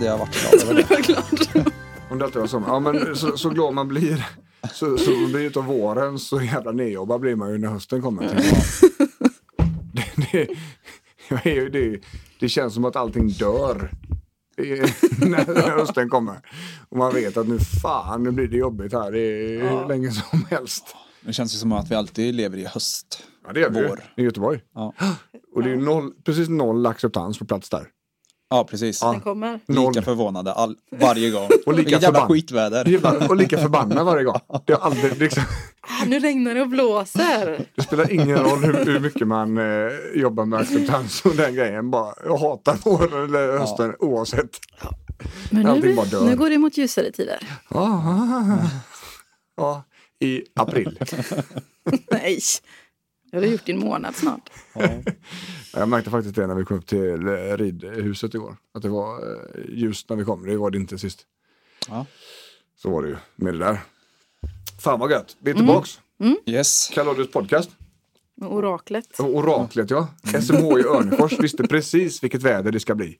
[0.00, 0.74] Hade jag varit glad över
[1.54, 1.70] det.
[2.10, 2.62] Om det alltid var så.
[2.66, 4.26] Ja, men så, så glad man blir.
[4.72, 8.24] Så, så man blir utav våren så jävla nedjobbad blir man ju när hösten kommer.
[10.32, 10.48] Det,
[11.44, 12.00] det, det,
[12.40, 13.90] det känns som att allting dör
[15.18, 16.40] när när hösten kommer.
[16.88, 19.12] Och man vet att nu fan, nu blir det jobbigt här.
[19.12, 20.96] Det är hur länge som helst.
[21.20, 23.22] Det känns ju som att vi alltid lever i höst.
[23.46, 24.60] Ja, det gör vi i Göteborg.
[24.74, 24.94] Ja,
[25.54, 27.86] Och det är ju noll, precis noll acceptans på plats där.
[28.50, 29.00] Ja precis.
[29.00, 29.60] Den kommer.
[29.66, 29.92] Noll.
[29.92, 31.48] Lika förvånade all, varje gång.
[31.66, 33.28] Och lika Vilket jävla förbann- skitväder.
[33.30, 34.40] Och lika förbannad varje gång.
[34.64, 35.42] Det, har aldrig, liksom,
[35.82, 37.66] Ah, nu regnar det och blåser.
[37.74, 39.64] det spelar ingen roll hur, hur mycket man eh,
[40.14, 41.90] jobbar med acceptans och den grejen.
[41.90, 44.50] Bara, jag hatar våren eller hösten oavsett.
[45.50, 46.24] Men Allting nu, bara dör.
[46.24, 47.38] nu går det mot ljusare tider.
[47.70, 48.58] Ja,
[49.56, 49.82] ja,
[50.20, 50.98] i april.
[52.10, 52.38] Nej,
[53.30, 54.50] det har du gjort i en månad snart.
[55.74, 58.56] Jag märkte faktiskt det när vi kom upp till eh, ridhuset igår.
[58.74, 60.46] Att det var eh, ljust när vi kom.
[60.46, 61.26] Det var det inte sist.
[61.88, 62.06] Ja.
[62.76, 63.80] Så var det ju med det där.
[64.80, 65.36] Fan vad gött.
[65.40, 66.00] Vi är tillbaks.
[66.46, 66.90] Yes.
[66.94, 67.70] Kalladius podcast.
[68.36, 69.20] Med oraklet.
[69.20, 70.08] Oraklet ja.
[70.24, 73.16] SMH i Örnefors visste precis vilket väder det ska bli.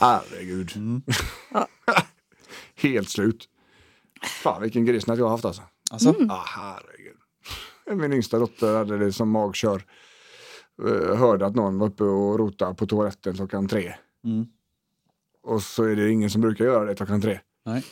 [0.00, 0.70] Herregud.
[2.76, 3.48] Helt slut.
[4.42, 5.62] Fan vilken grisnatt jag har haft alltså.
[5.90, 7.05] Alltså, Ah, herregud.
[7.94, 9.82] Min yngsta dotter hade det som magkör.
[10.86, 13.94] Eh, hörde att någon var uppe och rotade på toaletten klockan tre.
[14.24, 14.46] Mm.
[15.42, 17.40] Och så är det ingen som brukar göra det klockan tre.
[17.64, 17.84] nej.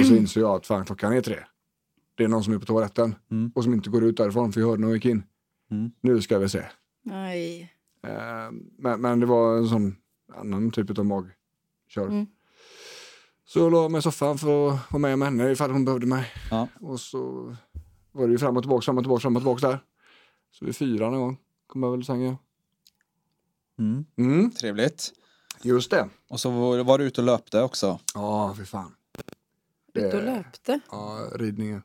[0.00, 1.36] Och så inser jag att fan klockan är tre.
[2.14, 3.52] Det är någon som är på toaletten Mm.
[3.54, 5.22] och som inte går ut därifrån för jag hörde när jag gick in.
[5.70, 5.90] Mm.
[6.00, 6.62] Nu ska vi se.
[7.04, 7.72] Nej.
[8.06, 9.96] Eh, men, men det var en sån
[10.36, 12.06] annan typ av magkör.
[12.08, 12.26] Mm.
[13.44, 16.06] Så jag la mig i soffan för att vara med med henne ifall hon behövde
[16.06, 16.26] mig.
[16.50, 16.68] Ja.
[16.80, 17.54] Och så
[18.18, 19.78] var det ju fram och tillbaka, fram och tillbaka, fram och tillbaka där.
[20.50, 22.36] Så vid fyra någon gång kom jag väl sängen.
[23.78, 24.04] Mm.
[24.18, 25.12] Mm, Trevligt.
[25.62, 26.08] just det.
[26.28, 27.98] Och så var, var du ute och löpte också.
[28.14, 28.94] Ja, fy fan.
[29.94, 30.80] Ute och löpte.
[30.90, 31.82] Ja, ridningen.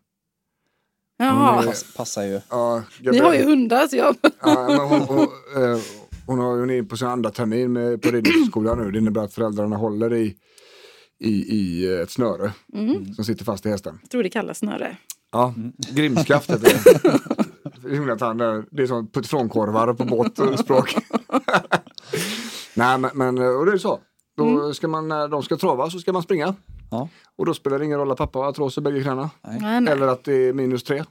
[1.17, 1.53] Jaha.
[1.53, 1.65] Mm.
[1.65, 2.41] Pass, passar ju.
[2.49, 4.15] Ja, Ni har ju hundar så jag...
[4.41, 5.19] Ja, men hon, hon,
[5.63, 5.79] eh,
[6.25, 8.91] hon har ju inne på sin andra termin med, på ridskolan nu.
[8.91, 10.37] Det innebär att föräldrarna håller i,
[11.19, 13.13] i, i ett snöre Mm.
[13.13, 13.99] som sitter fast i hästen.
[14.01, 14.97] Jag tror det kallas snöre.
[15.33, 15.53] Ja,
[15.95, 17.19] grimskaft heter det.
[17.85, 20.95] Eh, det är som putt-ifrån-korvar på båtspråk.
[22.75, 23.99] Nej, men, men eh, och det är så.
[24.37, 26.55] Då ska man, när de ska trava så ska man springa.
[26.91, 27.09] Ja.
[27.35, 29.29] Och då spelar det ingen roll att pappa har artros i bägge knäna.
[29.41, 29.59] Nej.
[29.61, 29.93] Nej, nej.
[29.93, 31.03] Eller att det är minus tre.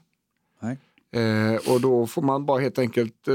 [0.61, 0.79] Nej.
[1.13, 3.35] Eh, och då får man bara helt enkelt eh,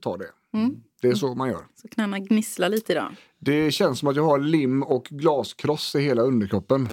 [0.00, 0.30] ta det.
[0.54, 0.76] Mm.
[1.02, 1.62] Det är så man gör.
[1.82, 3.16] Så knäna gnisslar lite idag.
[3.38, 6.88] Det känns som att jag har lim och glaskross i hela underkroppen.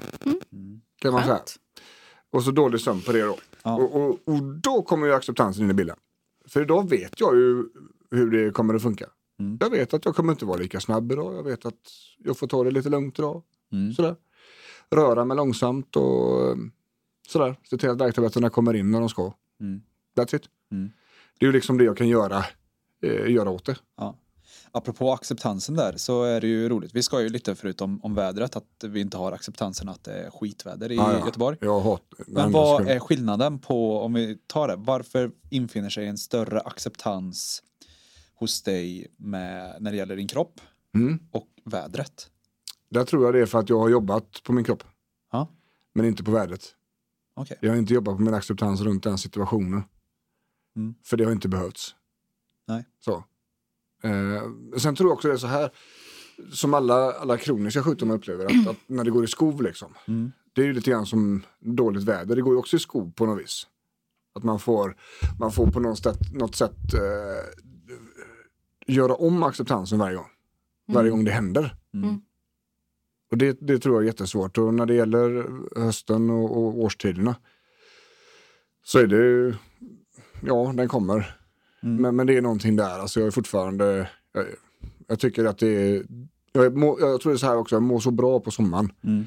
[1.02, 1.40] Kan man säga.
[2.36, 3.38] Och så dålig sömn på det då.
[3.64, 3.76] Ja.
[3.76, 5.98] Och, och, och då kommer ju acceptansen in i bilden.
[6.48, 7.64] För idag vet jag ju
[8.12, 9.06] hur det kommer att funka.
[9.40, 9.58] Mm.
[9.62, 11.36] Jag vet att jag kommer inte vara lika snabb idag.
[11.36, 11.80] Jag vet att
[12.18, 13.44] jag får ta det lite lugnt idag.
[13.72, 13.94] Mm.
[13.94, 14.16] Sådär.
[14.92, 16.56] Röra mig långsamt och eh,
[17.28, 17.56] sådär.
[17.70, 19.34] Se till att värktabletterna kommer in när de ska.
[19.60, 19.82] Mm.
[20.18, 20.44] That's it.
[20.72, 20.92] Mm.
[21.40, 22.46] Det är ju liksom det jag kan göra,
[23.04, 23.78] eh, göra åt det.
[23.98, 24.18] Ja.
[24.76, 26.96] Apropå acceptansen där så är det ju roligt.
[26.96, 30.30] Vi ska ju lite förutom om vädret att vi inte har acceptansen att det är
[30.30, 31.26] skitväder i Ja, ja.
[31.26, 31.58] Göteborg.
[31.68, 36.60] Hat, Men vad är skillnaden på, om vi tar det, varför infinner sig en större
[36.60, 37.64] acceptans
[38.36, 40.62] hos dig med, när det gäller din kropp
[40.96, 41.20] Mm.
[41.32, 42.30] och vädret?
[42.90, 44.84] Där tror jag det är för att jag har jobbat på min kropp.
[45.32, 45.48] Ja.
[45.94, 46.76] Men inte på vädret.
[47.36, 47.58] Okej.
[47.62, 49.84] Jag har inte jobbat på min acceptans runt den situationen.
[50.76, 50.96] Mm.
[51.04, 51.96] För det har inte behövts.
[52.68, 52.86] Nej.
[53.00, 53.24] Så.
[54.04, 54.44] Eh,
[54.78, 55.70] sen tror jag också det är så här.
[56.52, 58.46] Som alla, alla kroniska sjukdomar upplever.
[58.46, 59.94] Att, att när det går i skov liksom.
[60.08, 60.32] Mm.
[60.54, 62.36] Det är ju lite grann som dåligt väder.
[62.36, 63.68] Det går ju också i skov på något vis.
[64.36, 64.96] Att man får,
[65.40, 67.62] man får på något sätt, något sätt eh,
[68.88, 70.30] göra om acceptansen varje gång.
[70.88, 71.76] Varje gång det händer.
[71.94, 72.22] Mm.
[73.32, 74.58] Och det, det tror jag är jättesvårt.
[74.58, 75.48] Och när det gäller
[75.80, 77.36] hösten och, och årstiderna
[78.84, 79.54] så är det ju,
[80.42, 81.38] ja den kommer.
[81.86, 82.02] Mm.
[82.02, 83.00] Men, men det är någonting där.
[83.00, 84.46] Alltså jag är fortfarande, jag,
[85.08, 86.06] jag tycker att det är,
[86.52, 88.92] jag, må, jag tror det är så här också, jag mår så bra på sommaren.
[89.04, 89.26] Mm.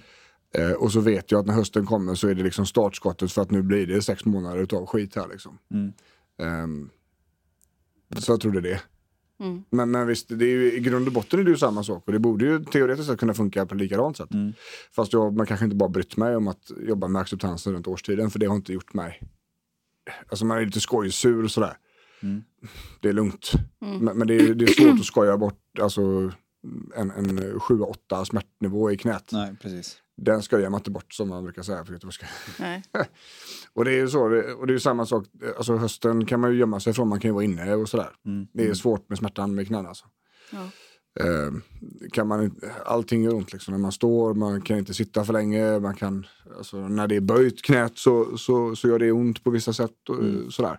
[0.54, 3.42] Eh, och så vet jag att när hösten kommer så är det liksom startskottet för
[3.42, 5.58] att nu blir det sex månader utav skit här liksom.
[5.70, 5.92] Mm.
[6.42, 6.90] Ehm,
[8.18, 8.80] så jag tror det är det.
[9.40, 9.64] Mm.
[9.70, 12.02] Men, men visst, det är ju, i grund och botten är det ju samma sak
[12.06, 14.34] och det borde ju teoretiskt sett kunna funka på likadant sätt.
[14.34, 14.52] Mm.
[14.92, 18.30] Fast jag man kanske inte bara brytt mig om att jobba med acceptansen runt årstiden
[18.30, 19.22] för det har inte gjort mig.
[20.28, 21.76] Alltså man är lite skojsur och sådär.
[22.22, 22.42] Mm.
[23.00, 23.52] Det är lugnt.
[23.82, 23.98] Mm.
[23.98, 26.32] Men, men det, är, det är svårt att skoja bort alltså,
[26.96, 29.30] en, en 7-8 smärtnivå i knät.
[29.32, 30.02] Nej, precis.
[30.16, 32.26] Den skojar man inte bort som man brukar säga på göteborgska.
[33.72, 34.22] Och det är ju så,
[34.58, 35.26] och det är samma sak,
[35.56, 38.10] alltså hösten kan man ju gömma sig från, man kan ju vara inne och sådär.
[38.26, 38.46] Mm.
[38.52, 40.06] Det är svårt med smärtan med knäna alltså.
[40.52, 40.70] Ja.
[41.20, 41.52] Eh,
[42.12, 45.78] kan man, allting gör ont liksom när man står, man kan inte sitta för länge,
[45.78, 46.26] man kan,
[46.58, 50.08] alltså, när det är böjt knät så, så, så gör det ont på vissa sätt.
[50.08, 50.50] Och, Mm.
[50.50, 50.78] sådär.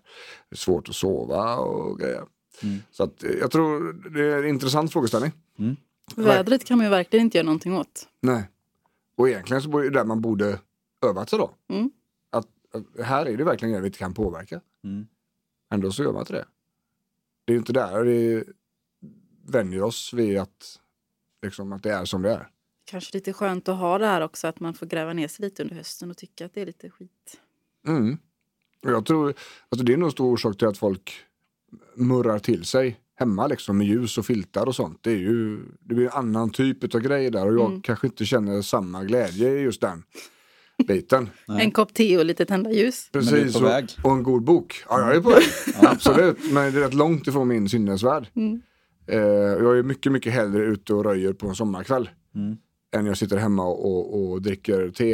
[0.50, 2.24] Det är svårt att sova och grejer.
[2.64, 2.78] Mm.
[2.92, 5.32] Så att, eh, jag tror det är en intressant frågeställning.
[6.16, 8.08] Vädret kan man ju verkligen inte göra någonting åt.
[8.22, 8.50] Nej.
[9.18, 10.60] Och egentligen så är det där man borde
[11.06, 11.52] övat sig då.
[11.70, 11.92] Mm.
[12.30, 14.62] Att, att här är det verkligen grejer vi inte kan påverka.
[14.84, 15.08] Mm.
[15.74, 16.46] Ändå så gör man inte det.
[17.46, 18.44] Det är ju inte där vi
[19.50, 20.80] vänjer oss vid att,
[21.44, 22.48] liksom, att det är som det är.
[22.86, 25.64] Kanske lite skönt att ha det här också, att man får gräva ner sig lite
[25.64, 27.40] under hösten och tycka att det är lite skit.
[27.88, 28.18] Mm.
[28.86, 29.34] Och jag tror,
[29.70, 31.14] alltså det är nog en stor orsak till att folk
[31.96, 35.00] murrar till sig hemma liksom med ljus och filtar och sånt.
[35.02, 37.82] Det är ju det blir en annan typ av grej där och jag Mm.
[37.82, 40.04] kanske inte känner samma glädje i just den
[40.88, 41.30] biten.
[41.48, 43.10] En kopp te och lite tända ljus.
[43.12, 43.72] Precis, och,
[44.04, 44.84] och en god bok.
[44.90, 45.44] Ja, jag är på väg.
[45.82, 48.28] Absolut, men det är rätt långt ifrån min sinnesvärld.
[48.36, 48.62] Mm.
[49.10, 49.20] Eh,
[49.64, 52.58] jag är mycket, mycket hellre ute och röjer på en sommarkväll Mm.
[52.96, 55.14] än jag sitter hemma och, och dricker te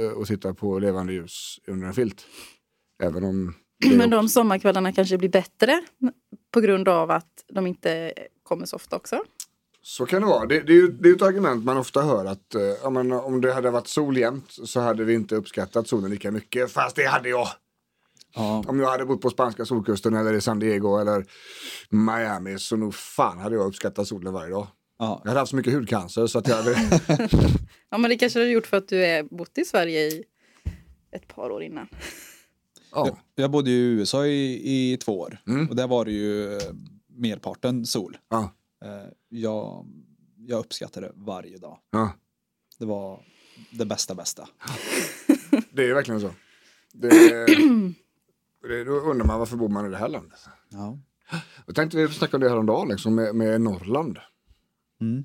[0.00, 2.26] eh, och tittar på levande ljus under en filt.
[3.02, 3.54] Även om
[3.96, 5.82] Men de sommarkvällarna kanske blir bättre
[6.50, 9.22] på grund av att de inte kommer så ofta också.
[9.82, 10.46] Så kan det vara.
[10.46, 12.86] Det, det, är ju, det är ett argument man ofta hör att eh,
[13.24, 16.72] om det hade varit sol jämt så hade vi inte uppskattat solen lika mycket.
[16.72, 17.48] Fast det hade jag.
[18.36, 18.64] Ja.
[18.68, 21.26] Om jag hade bott på spanska solkusten eller i San Diego eller
[21.90, 24.66] Miami så nog fan hade jag uppskattat solen varje dag.
[24.98, 25.20] Ja.
[25.24, 26.76] Jag hade haft så mycket hudcancer så att jag hade...
[27.90, 30.24] Ja, men det kanske du har gjort för att du är bott i Sverige i
[31.12, 31.88] ett par år innan.
[32.92, 33.06] ja.
[33.06, 35.68] Jag, jag bodde ju i USA i, i två år Mm.
[35.68, 36.62] och där var det ju eh,
[37.08, 38.18] merparten sol.
[38.28, 38.52] Ja.
[38.84, 39.86] Eh, Jag,
[40.36, 41.78] jag uppskattade det varje dag.
[41.90, 42.12] Ja.
[42.78, 43.20] Det var
[43.70, 44.48] det bästa bästa.
[45.70, 46.30] Det är verkligen så.
[46.92, 47.08] Det,
[48.68, 50.40] det, då undrar man varför bor man i det här landet?
[50.68, 50.98] Ja.
[51.66, 54.18] Jag tänkte vi snacka om det häromdagen liksom, med, med Norrland.
[55.00, 55.24] Mm.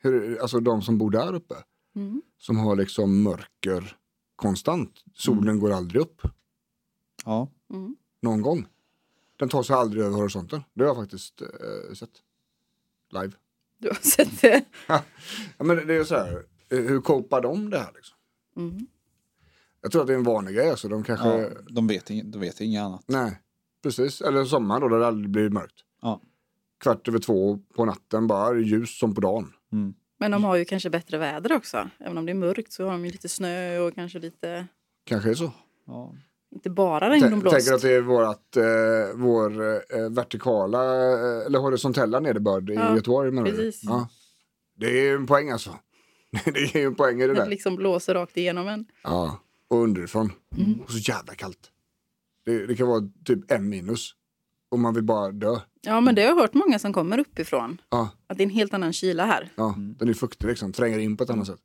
[0.00, 1.54] Hur, alltså de som bor där uppe.
[1.96, 2.22] Mm.
[2.38, 3.96] Som har liksom mörker
[4.36, 5.02] konstant.
[5.14, 6.22] Solen går aldrig upp
[7.24, 7.48] Ja.
[7.72, 7.96] Mm.
[8.22, 8.66] någon gång.
[9.36, 10.62] Den tar sig aldrig över horisonten.
[10.74, 12.10] Det har jag faktiskt eh, sett.
[13.10, 13.32] Live.
[13.78, 14.64] Du har sett det?
[14.86, 15.02] Ja,
[15.58, 16.44] men det är så här.
[16.68, 18.16] eh, Hur kopar de det här liksom?
[19.82, 20.70] Jag tror att det är en vanlig grej.
[20.70, 20.88] Alltså.
[20.88, 21.28] De kanske...
[21.28, 21.48] ja.
[21.70, 23.04] De vet, ing- de vet inget annat.
[23.06, 23.38] Nej,
[23.82, 24.20] precis.
[24.20, 25.74] Eller sommaren då, där det aldrig blir mörkt.
[26.02, 26.20] Ja.
[26.80, 29.52] Kvart över två på natten, bara ljus som på dagen.
[29.72, 29.94] Mm.
[30.18, 31.90] Men de har ju kanske bättre väder också.
[31.98, 34.66] Även om det är mörkt så har de ju lite snö och kanske lite,
[35.04, 35.52] Kanske är så.
[35.86, 36.12] Ja.
[36.54, 37.56] inte bara regn och blåst.
[37.56, 38.64] Tänker att det är vårat, eh,
[39.14, 39.62] vår
[39.96, 43.30] eh, vertikala eh, eller horisontella nederbörd i Ja, Göteborg.
[43.30, 43.56] menar du?
[43.56, 43.80] precis.
[43.84, 44.08] Ja.
[44.76, 45.70] Det är ju en poäng alltså.
[46.44, 47.50] det är ju en poäng i det Att det där.
[47.50, 48.86] liksom blåser rakt igenom en.
[49.02, 49.40] Ja,
[49.70, 50.32] och underifrån.
[50.56, 50.80] Mm.
[50.80, 51.70] Och så jävla kallt.
[52.44, 54.14] Det, det kan vara typ en minus.
[54.70, 55.60] Och man vill bara dö.
[55.80, 57.80] Ja, men det har jag hört många som kommer uppifrån.
[57.90, 59.52] Ja, Att det är en helt annan kyla här.
[59.56, 59.74] ja.
[59.98, 61.60] den är fuktig liksom, tränger in på ett annat sätt.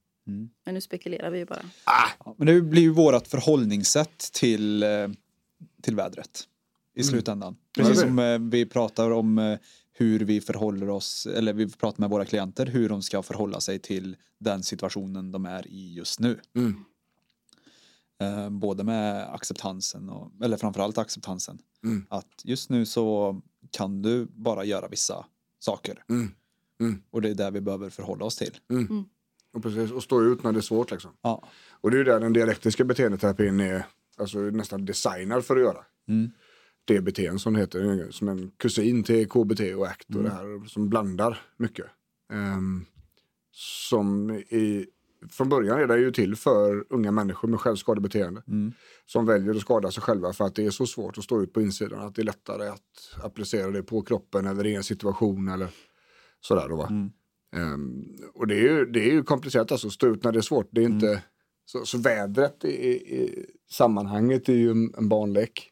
[0.66, 1.62] Men nu spekulerar vi ju bara.
[1.86, 4.90] Ja, men det blir ju vårt förhållningssätt till, eh,
[5.82, 6.44] till vädret
[6.96, 7.56] i slutändan.
[7.78, 9.58] Precis det som eh, vi pratar om eh,
[9.94, 13.80] hur vi förhåller oss, eller vi pratar med våra klienter hur de ska förhålla sig
[13.80, 16.40] till den situationen de är i just nu.
[16.56, 16.86] Mm.
[18.22, 21.58] Eh, både med acceptansen, och, eller framförallt acceptansen.
[21.84, 22.06] Mm.
[22.10, 25.26] Att just nu så kan du bara göra vissa
[25.60, 26.04] saker.
[26.10, 26.32] Mm.
[26.80, 27.02] Mm.
[27.12, 28.58] Och det är där vi behöver förhålla oss till.
[29.54, 31.12] Och, precis, och stå ut när det är svårt liksom.
[31.22, 31.44] Ja.
[31.72, 33.86] Och det är ju där den dialektiska beteendeterapin är
[34.18, 35.86] alltså, nästan designad för att göra.
[36.08, 36.32] Mm.
[36.88, 40.90] DBT som det heter, som en kusin till KBT och ACT och det här som
[40.90, 41.86] blandar mycket.
[42.34, 42.86] Ehm,
[43.52, 44.86] som i,
[45.30, 48.44] från början är det ju till för unga människor med självskadebeteende.
[48.48, 48.74] Mm.
[49.06, 51.54] Som väljer att skada sig själva för att det är så svårt att stå ut
[51.54, 52.00] på insidan.
[52.00, 55.68] Att det är lättare att applicera det på kroppen eller i en situation eller
[56.42, 56.70] sådär.
[56.70, 56.88] Då, va?
[56.90, 57.12] Mm.
[57.56, 60.40] Ehm, och det är, ju, det är ju komplicerat alltså, att stå ut när det
[60.40, 60.70] är svårt.
[60.72, 61.24] Det är inte,
[61.66, 65.68] så, så vädret i, i sammanhanget är ju en, en barnlek.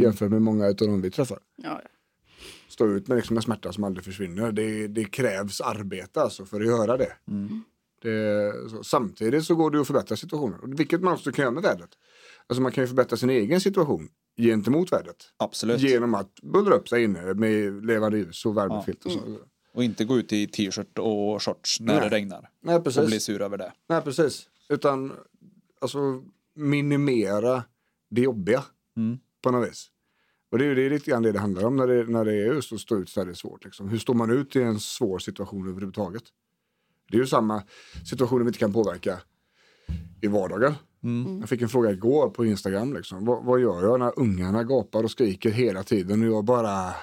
[0.00, 1.38] Jämfört med många av de vi träffar.
[1.56, 1.80] Ja.
[2.68, 4.52] Stå ut med liksom en smärta som aldrig försvinner.
[4.52, 7.12] Det, det krävs arbete alltså för att göra det.
[7.24, 7.60] Det,
[8.70, 10.76] så, samtidigt så går det att förbättra situationen.
[10.76, 11.90] Vilket man också kan göra med vädret.
[12.46, 15.16] Alltså man kan ju förbättra sin egen situation gentemot vädret.
[15.36, 15.80] Absolut.
[15.80, 19.04] Genom att bullra upp sig inne med levande ljus och värmefilt.
[19.06, 19.20] Och så.
[19.74, 22.10] Och inte gå ut i t-shirt och shorts när Nej.
[22.10, 22.50] det regnar.
[22.62, 23.22] Nej, Och bli precis.
[23.24, 23.72] sur över det.
[23.88, 24.48] Nej, precis.
[24.68, 25.12] Utan
[25.80, 26.22] alltså
[26.54, 27.62] minimera
[28.10, 28.64] det jobbiga
[28.96, 29.18] Mm.
[29.42, 29.90] på något vis.
[30.52, 32.24] Och det är ju det är lite grann det det handlar om när det, när
[32.24, 33.64] det är just att stå ut så här det är svårt.
[33.64, 33.88] Liksom.
[33.88, 36.22] Hur står man ut i en svår situation överhuvudtaget?
[37.14, 37.62] Det är ju samma
[38.04, 39.18] situationer vi inte kan påverka
[40.20, 40.74] i vardagen.
[41.02, 41.40] Mm.
[41.40, 42.94] Jag fick en fråga igår på Instagram.
[42.94, 43.24] Liksom.
[43.24, 46.94] Vad, vad gör jag när ungarna gapar och skriker hela tiden och jag bara,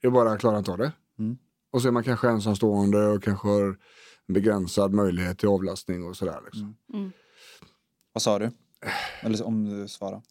[0.00, 0.92] jag bara klarar inte av det.
[1.18, 1.38] Mm.
[1.70, 3.76] Och så är man kanske ensamstående och kanske har
[4.28, 6.40] begränsad möjlighet till avlastning och sådär.
[6.44, 6.76] Liksom.
[8.12, 8.50] Vad sa du?
[9.20, 10.22] Eller om du svarar.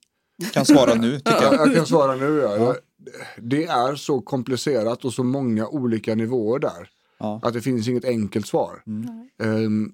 [0.53, 1.67] Kan svara nu tycker Ja, jag.
[1.67, 2.37] jag kan svara nu.
[2.37, 2.75] Ja.
[3.37, 6.89] Det är så komplicerat och så många olika nivåer där.
[7.19, 7.39] Ja.
[7.43, 8.83] Att det finns inget enkelt svar.
[9.43, 9.93] Ehm,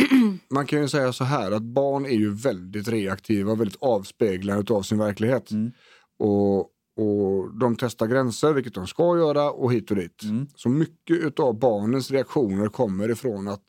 [0.50, 4.74] man kan ju säga så här att barn är ju väldigt reaktiva och väldigt avspeglande
[4.74, 5.50] av sin verklighet.
[5.50, 5.72] Mm.
[6.18, 6.58] Och,
[6.96, 10.22] och de testar gränser, vilket de ska göra och hit och dit.
[10.22, 10.46] Mm.
[10.54, 13.66] Så mycket av barnens reaktioner kommer ifrån att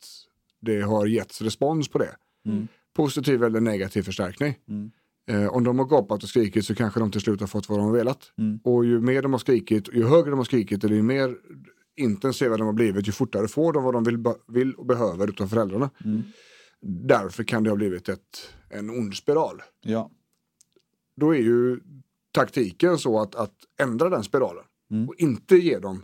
[0.60, 2.16] det har getts respons på det.
[2.46, 2.68] Mm.
[2.96, 4.54] Positiv eller negativ förstärkning.
[4.68, 4.90] Mm.
[5.30, 7.78] Eh, om de har gapat och skrikit så kanske de till slut har fått vad
[7.78, 8.32] de har velat.
[8.38, 8.60] Mm.
[8.64, 11.34] Och ju mer de har skrikit, ju högre de har skrikit eller ju mer
[11.98, 15.46] intensiva de har blivit, ju fortare får de vad de vill, vill och behöver utav
[15.48, 15.90] föräldrarna.
[16.04, 16.22] Mm.
[16.80, 19.62] Därför kan det ha blivit ett, en ond spiral.
[19.80, 20.10] Ja.
[21.16, 21.80] Då är ju
[22.32, 25.08] taktiken så att, att ändra den spiralen Mm.
[25.08, 26.02] och inte ge dem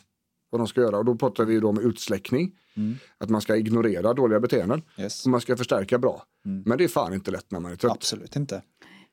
[0.50, 0.98] vad de ska göra.
[0.98, 2.94] Och då pratar vi då om utsläckning, Mm.
[3.18, 5.24] att man ska ignorera dåliga beteenden Yes.
[5.24, 6.22] och man ska förstärka bra.
[6.46, 6.62] Mm.
[6.66, 7.92] Men det är fan inte lätt när man är trött.
[7.92, 8.62] Absolut inte.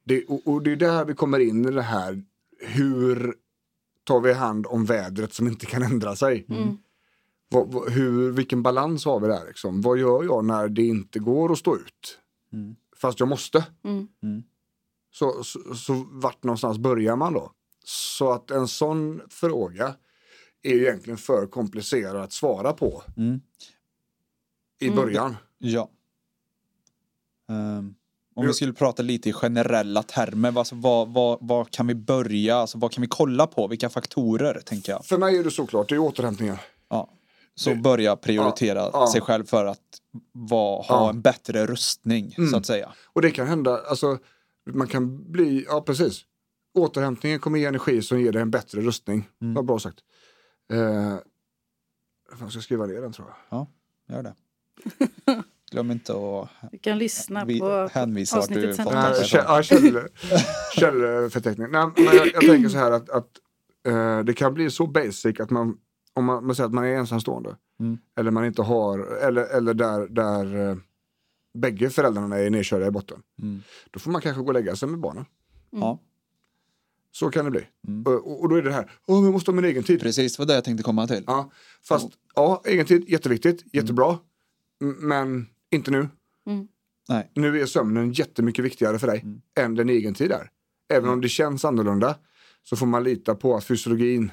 [0.05, 2.23] Det, och, och det är där vi kommer in i det här,
[2.59, 3.33] hur
[4.11, 6.45] tar vi hand om vädret som inte kan ändra sig?
[6.49, 6.77] Mm.
[7.49, 9.45] Vad, vad, hur, vilken balans har vi där?
[9.47, 9.81] Liksom?
[9.81, 12.19] Vad gör jag när det inte går att stå ut?
[12.53, 12.75] Mm.
[12.95, 13.65] Fast jag måste.
[13.83, 14.07] Mm.
[14.23, 14.43] Mm.
[15.11, 17.51] Så, så, så vart någonstans börjar man då?
[17.83, 19.95] Så att en sån fråga
[20.61, 23.41] är egentligen för komplicerad att svara på Mm.
[24.79, 24.95] i Mm.
[24.95, 25.35] början.
[25.57, 25.89] Ja.
[27.49, 27.95] Ehm,
[28.33, 28.47] om Ja.
[28.47, 32.77] vi skulle prata lite i generella termer, alltså, vad, vad, vad kan vi börja, alltså,
[32.77, 35.05] vad kan vi kolla på, vilka faktorer tänker jag.
[35.05, 36.57] För mig är det såklart, det är återhämtningen.
[36.89, 37.09] Ja.
[37.55, 39.11] Så Det- börja prioritera Ja, ja.
[39.11, 39.79] sig själv för att
[40.33, 41.09] va, ha Ja.
[41.09, 42.53] en bättre rustning så Mm.
[42.55, 42.89] att säga.
[43.05, 44.17] Och det kan hända, alltså
[44.65, 46.25] man kan bli, ja precis.
[46.73, 49.27] Återhämtningen kommer ge energi som ger dig en bättre rustning.
[49.41, 49.53] Mm.
[49.53, 49.97] Vad bra sagt.
[50.73, 51.15] Eh,
[52.39, 53.67] jag ska skriva ner den tror jag.
[54.09, 54.33] Gör det.
[55.71, 58.87] Glöm inte att Du kan lyssna vi, på hänvisa avsnittet du sen.
[58.91, 59.23] Nej,
[59.63, 60.07] käll,
[60.75, 61.67] källförteckning.
[61.71, 63.27] Nej, men jag, jag tänker så här att, att
[63.87, 65.77] eh, det kan bli så basic att man,
[66.13, 67.55] om man, man säger att man är ensamstående.
[67.79, 67.97] Mm.
[68.17, 70.77] Eller man inte har, eller, eller där, där eh,
[71.57, 73.21] bägge föräldrarna är nedkörda i botten.
[73.41, 73.61] Mm.
[73.91, 75.25] Då får man kanske gå och lägga sig med barnen.
[75.71, 75.99] Ja,
[77.11, 77.67] Så kan det bli.
[77.87, 78.03] Mm.
[78.05, 80.01] Och, och då är det här, åh, vi måste ha min egen tid.
[80.01, 81.23] precis vad det jag tänkte komma till.
[81.27, 81.51] Ja,
[81.87, 84.17] fast ja, egen tid, jätteviktigt, jättebra.
[84.81, 86.09] M- Men inte nu.
[87.09, 87.31] Nej.
[87.35, 89.41] Nu är sömnen jättemycket viktigare för dig Mm.
[89.59, 90.49] än den egen tid är.
[90.93, 92.15] Även om det känns annorlunda
[92.63, 94.31] så får man lita på att fysiologin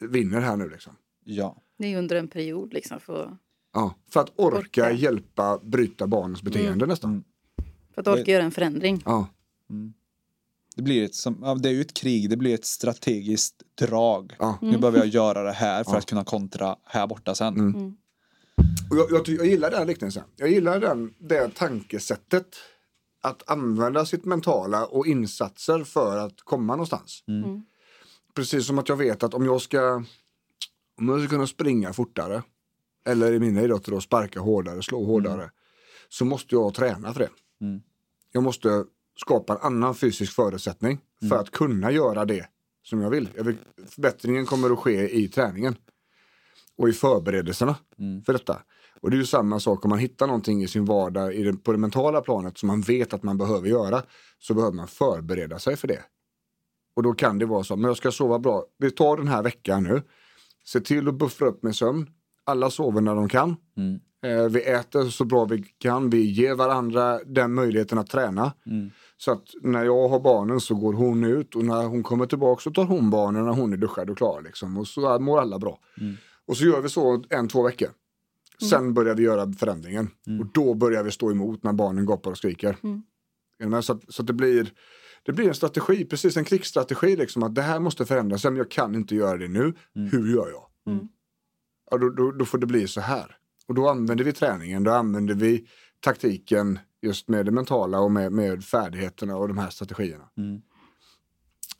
[0.00, 0.68] vinner här nu.
[0.70, 0.92] Liksom.
[1.24, 1.62] Ja.
[1.78, 3.36] Det är under en period liksom för,
[3.72, 4.92] Ja, för att orka, Orka.
[4.92, 7.10] hjälpa bryta barnens beteende nästan.
[7.10, 7.24] Mm.
[7.94, 9.02] för att orka göra en förändring.
[9.04, 9.28] Ja,
[10.76, 14.36] Det blir ett, som, det är ju ett krig, det blir ett strategiskt drag.
[14.38, 14.58] ja.
[14.62, 15.98] Nu behöver jag göra det här för Ja.
[15.98, 17.96] att kunna kontra här borta sen.
[18.58, 18.74] Mm.
[18.90, 20.24] Och jag, jag, jag gillar den liknelsen.
[20.36, 22.46] Jag gillar den, det tankesättet.
[23.20, 27.24] Att använda sitt mentala och insatser för att komma någonstans.
[27.28, 27.62] Mm.
[28.34, 30.04] Precis som att jag vet att om jag ska
[30.98, 32.42] om jag ska kunna springa fortare
[33.06, 35.50] eller i mina idrotter då sparka hårdare, slå hårdare
[36.08, 37.30] så måste jag träna för det.
[37.60, 37.80] Mm.
[38.32, 38.84] Jag måste
[39.16, 40.98] skapa en annan fysisk förutsättning
[41.28, 42.46] för att kunna göra det
[42.82, 43.28] som jag vill.
[43.36, 43.56] Jag vill.
[43.86, 45.76] Förbättringen kommer att ske i träningen
[46.78, 48.22] och i förberedelserna Mm.
[48.22, 48.62] för detta.
[49.00, 51.52] Och det är ju samma sak om man hittar någonting i sin vardag i det,
[51.52, 54.02] på det mentala planet som man vet att man behöver göra
[54.38, 56.02] så behöver man förbereda sig för det.
[56.96, 58.64] Och då kan det vara så, men jag ska sova bra.
[58.78, 60.02] Vi tar den här veckan nu.
[60.64, 62.06] Se till att buffra upp med sömn.
[62.44, 63.56] Alla sover när de kan.
[63.76, 64.00] Mm.
[64.22, 66.10] Eh, vi äter så bra vi kan.
[66.10, 68.52] Vi ger varandra den möjligheten att träna.
[68.66, 68.90] Mm.
[69.16, 72.60] Så att när jag har barnen så går hon ut och när hon kommer tillbaka
[72.60, 74.42] så tar hon barnen när hon är duschad och klar.
[74.42, 74.76] Liksom.
[74.76, 75.78] Och så mår alla bra.
[76.00, 76.16] Mm.
[76.46, 77.88] Och så gör vi så en, två veckor.
[78.70, 80.10] Sen börjar vi göra förändringen.
[80.26, 80.40] Mm.
[80.40, 82.76] Och då börjar vi stå emot när barnen gapar och skriker.
[82.82, 83.82] Mm.
[83.82, 84.72] Så, att, så att det blir
[85.22, 87.16] det blir en strategi, precis en krigsstrategi.
[87.16, 89.74] Liksom, att det här måste förändras, men jag kan inte göra det nu.
[89.96, 90.10] Mm.
[90.10, 90.92] Hur gör jag?
[90.94, 91.08] Mm.
[91.90, 93.36] Ja, då, då, då får det bli så här.
[93.68, 95.66] Och då använder vi träningen, då använder vi
[96.00, 100.24] taktiken just med det mentala och med, med färdigheterna och de här strategierna.
[100.36, 100.60] Mm.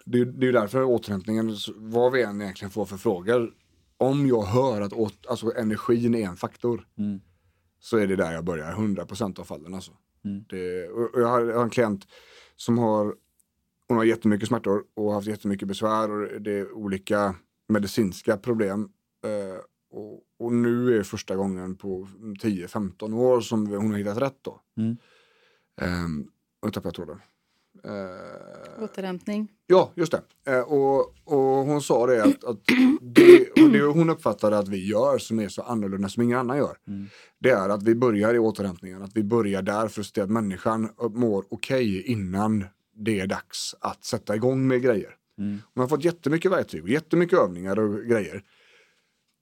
[0.05, 3.51] Det, är- det är därför återhämtningen, vad vi än egentligen får för frågor,
[3.99, 7.21] om jag hör att åt, alltså energin är en faktor Mm.
[7.79, 9.75] så är det där jag börjar 100% av fallen.
[9.75, 9.93] Alltså.
[10.25, 10.45] Mm.
[10.49, 10.85] Det,
[11.15, 12.07] jag, har, jag har en klient
[12.57, 13.15] som har,
[13.89, 17.35] hon har jättemycket smärtor och haft jättemycket besvär och det är olika
[17.69, 18.89] medicinska problem.
[19.25, 19.61] Eh,
[19.91, 22.09] och, och nu är första gången på
[22.43, 24.61] 10-15 år som hon har hittat rätt då.
[24.77, 24.97] Mm.
[26.61, 27.21] Och nu tappade jag tråden.
[27.87, 29.49] Eh, Återhämtning.
[29.67, 30.53] Ja, just det.
[30.53, 32.59] Eh, och, och hon sa det att, att
[33.01, 36.57] det, och det hon uppfattade att vi gör som är så annorlunda som ingen annan
[36.57, 36.77] gör.
[36.89, 37.07] Mm.
[37.39, 39.03] Det är att vi börjar i återhämtningen.
[39.03, 42.65] Att vi börjar där för att se till att människan mår okej innan
[42.95, 45.15] det är dags att sätta igång med grejer.
[45.39, 45.59] Mm.
[45.75, 48.43] Hon har fått jättemycket verktyg och jättemycket övningar och grejer.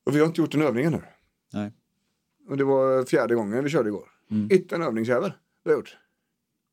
[0.07, 1.03] Och vi har inte gjort en övning ännu.
[1.53, 1.73] Nej.
[2.49, 4.09] Och det var fjärde gången vi körde igår.
[4.31, 4.49] Mm.
[4.53, 5.33] Inte en övningsjävel
[5.65, 5.97] vi har gjort.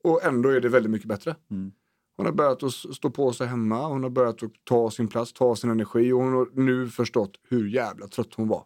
[0.03, 1.35] Och ändå är det väldigt mycket bättre.
[1.51, 1.71] Mm.
[2.17, 5.33] Hon har börjat att stå på sig hemma, hon har börjat att ta sin plats,
[5.33, 8.63] ta sin energi och hon har nu förstått hur jävla trött hon var.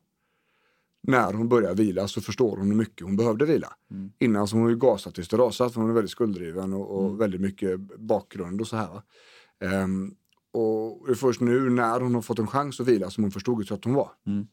[1.07, 3.73] När hon börjar vila så förstår hon hur mycket hon behövde vila.
[3.91, 4.11] Mm.
[4.19, 7.21] Innan så hon ju gasat tills det rasat för hon är väldigt skulddriven och, och
[7.21, 9.01] väldigt mycket bakgrund och så här.
[9.59, 10.15] Ehm,
[10.53, 13.31] och det är först nu när hon har fått en chans att vila som hon
[13.31, 14.11] förstod hur trött hon var.
[14.27, 14.47] Mm.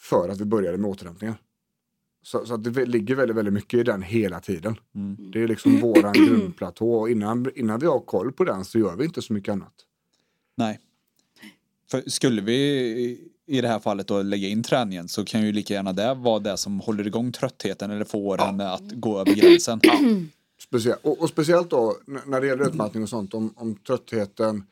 [0.00, 1.36] För att vi började med återhämtningen.
[2.22, 4.76] Så, så att det ligger väldigt, väldigt mycket i den hela tiden.
[4.94, 5.30] Mm.
[5.30, 8.96] Det är liksom våran grundplatå och innan, innan vi har koll på den så gör
[8.96, 9.72] vi inte så mycket annat.
[10.56, 10.78] Nej.
[11.90, 12.54] För skulle vi
[13.46, 16.38] i- det här fallet då lägga in träningen så kan ju lika gärna det vara
[16.38, 19.80] det som håller igång tröttheten eller får den att gå över gränsen.
[20.68, 24.64] Specie och, och speciellt då när det gäller utmattning och sånt om, om tröttheten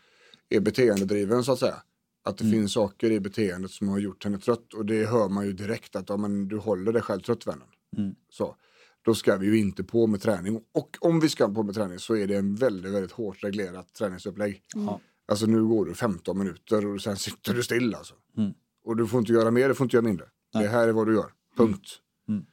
[0.49, 1.77] är beteendedriven så att säga.
[2.23, 5.47] Att det finns saker i beteendet som har gjort henne trött och det hör man
[5.47, 7.69] ju direkt att ja, men du håller dig själv trött vännen.
[7.97, 8.15] Mm.
[8.29, 8.57] Så,
[9.03, 11.99] då ska vi ju inte på med träning och om vi ska på med träning
[11.99, 14.63] så är det en väldigt, väldigt hårt reglerat träningsupplägg.
[14.75, 15.01] Ja.
[15.29, 18.15] Alltså nu går du 15 minuter och sen sitter du still alltså.
[18.37, 18.53] Mm.
[18.85, 20.27] Och du får inte göra mer, du får inte göra mindre.
[20.55, 20.63] Nej.
[20.63, 21.89] Det här är vad du gör, punkt.
[22.29, 22.45] Mm.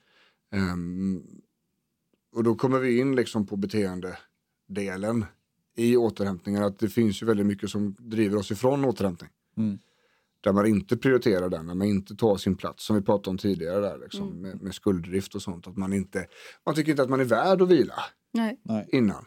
[0.52, 1.24] Ehm,
[2.36, 5.26] och då kommer vi in liksom på beteendedelen
[5.76, 6.64] i återhämtningen.
[6.64, 9.30] Att det finns ju väldigt mycket som driver oss ifrån återhämtning.
[9.58, 9.80] Mm.
[10.42, 13.38] Där man inte prioriterar den, där man inte tar sin plats som vi pratade om
[13.38, 15.68] tidigare där liksom, med, med skulddrift och sånt.
[15.68, 16.28] Att man inte,
[16.66, 18.04] man tycker inte att man är värd att vila
[18.64, 18.88] Nej.
[18.92, 19.26] Innan.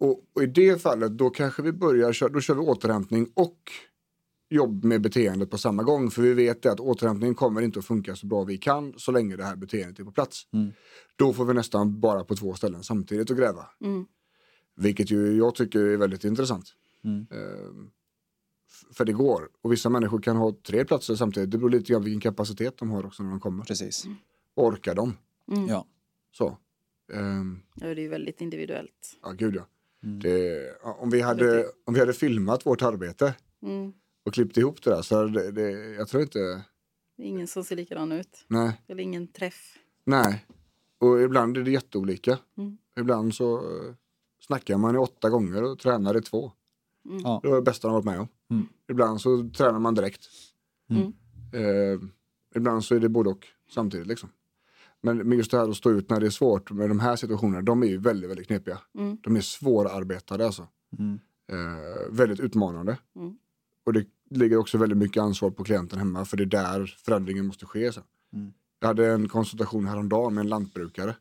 [0.00, 3.58] Och, och i det fallet då kanske vi börjar, då kör vi återhämtning och
[4.48, 6.10] jobb med beteendet på samma gång.
[6.10, 9.12] För vi vet det att återhämtningen kommer inte att funka så bra vi kan så
[9.12, 10.48] länge det här beteendet är på plats.
[10.52, 10.72] Mm.
[11.16, 13.66] Då får vi nästan bara på två ställen samtidigt att gräva.
[13.80, 14.06] Mm.
[14.76, 16.74] Vilket ju jag tycker är väldigt intressant.
[17.04, 17.26] Mm.
[17.30, 17.90] Ehm,
[18.92, 19.48] för det går.
[19.62, 21.50] Och vissa människor kan ha tre platser samtidigt.
[21.50, 23.64] Det beror lite grann vilken kapacitet de har också när de kommer.
[23.64, 24.04] Precis.
[24.54, 25.16] Orkar de?
[25.52, 25.66] Mm.
[25.66, 25.86] Ja.
[26.32, 26.56] Så.
[27.12, 29.18] Ehm, Ja, det är ju väldigt individuellt.
[29.22, 29.66] ja, gud ja.
[30.02, 30.18] Mm.
[30.20, 33.92] Det, om, vi hade, om vi hade filmat vårt arbete Mm.
[34.24, 36.38] och klippt ihop det där så hade det, det, jag tror inte,
[37.16, 38.44] Det är ingen som ser likadan ut.
[38.48, 39.78] nej, Eller ingen träff.
[40.04, 40.44] nej.
[40.98, 42.38] Och ibland är det jätteolika.
[42.58, 42.78] Mm.
[43.00, 43.94] Ibland så eh,
[44.40, 46.52] snackar man i åtta gånger och tränar i två.
[47.08, 47.20] Mm.
[47.24, 47.40] Ja.
[47.42, 48.28] Det var det bästa jag varit med om.
[48.50, 48.66] Mm.
[48.88, 50.28] Ibland så tränar man direkt.
[50.90, 51.12] Mm.
[51.52, 52.00] Eh,
[52.54, 54.28] ibland så är det både och samtidigt liksom.
[55.00, 57.16] Men men just det här att stå ut när det är svårt med de här
[57.16, 58.78] situationerna, de är ju väldigt, väldigt knepiga.
[58.94, 59.18] Mm.
[59.22, 60.68] De är svårarbetade alltså.
[60.98, 61.18] Mm.
[61.48, 62.98] Eh, väldigt utmanande.
[63.16, 63.38] Mm.
[63.84, 67.46] Och det ligger också väldigt mycket ansvar på klienten hemma för det är där förändringen
[67.46, 68.04] måste ske sen.
[68.32, 68.52] Mm.
[68.80, 71.16] Jag hade en konsultation häromdagen med en lantbrukare.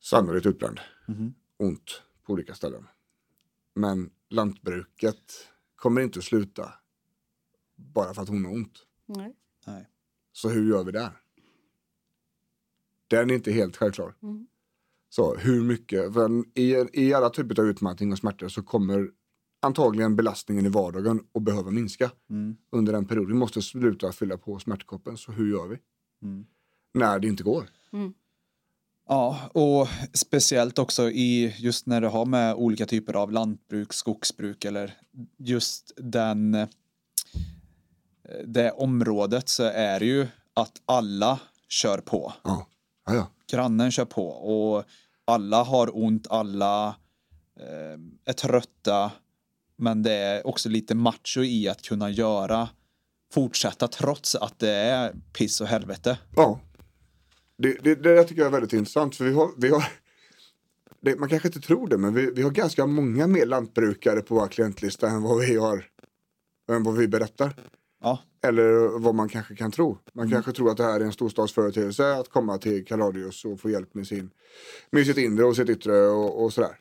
[0.00, 0.80] Sannolikt utbränd.
[1.08, 1.34] Mhm.
[1.56, 2.86] Ont på olika ställen.
[3.78, 6.72] Men lantbruket kommer inte att sluta
[7.76, 8.86] bara för att hon har ont.
[9.06, 9.36] Nej.
[9.66, 9.88] Nej.
[10.32, 11.10] Så hur gör vi där?
[13.08, 14.14] Den är inte helt självklar.
[14.22, 14.46] Mm.
[15.08, 19.10] Så hur mycket, för i, i alla typer av utmattning och smärtor så kommer
[19.60, 22.56] antagligen belastningen i vardagen att behöva minska Mm.
[22.70, 23.28] under en period.
[23.28, 25.78] Vi måste sluta fylla på smärtkoppen, så hur gör vi?
[26.22, 26.46] Mm.
[26.94, 27.70] När det inte går.
[29.08, 34.64] Ja, och speciellt också i just när det har med olika typer av lantbruk, skogsbruk
[34.64, 34.94] eller
[35.36, 36.68] just den eh,
[38.44, 42.32] det området så är det ju att alla kör på.
[42.44, 42.66] Ja,
[43.06, 43.26] ja, ja.
[43.50, 44.84] Grannen kör på och
[45.24, 46.88] alla har ont, alla
[47.60, 49.10] eh, är trötta.
[49.76, 52.68] Men det är också lite macho i att kunna göra
[53.32, 56.18] fortsätta trots att det är piss och helvete.
[56.36, 56.60] ja.
[57.58, 59.16] Det, det, det där tycker jag är väldigt intressant.
[59.16, 59.84] För vi har, vi har,
[61.00, 64.34] det, man kanske inte tror det, men vi, vi har ganska många mer lantbrukare på
[64.34, 65.84] vår klientlista än vad vi har
[66.68, 67.54] än vad vi berättar.
[68.02, 68.18] Ja.
[68.42, 69.98] Eller vad man kanske kan tro.
[70.12, 73.70] Man kanske tror att det här är en storstadsföreteelse att komma till Kaladius och få
[73.70, 74.30] hjälp med, sin,
[74.90, 76.78] med sitt inre och sitt yttre och, och sådär.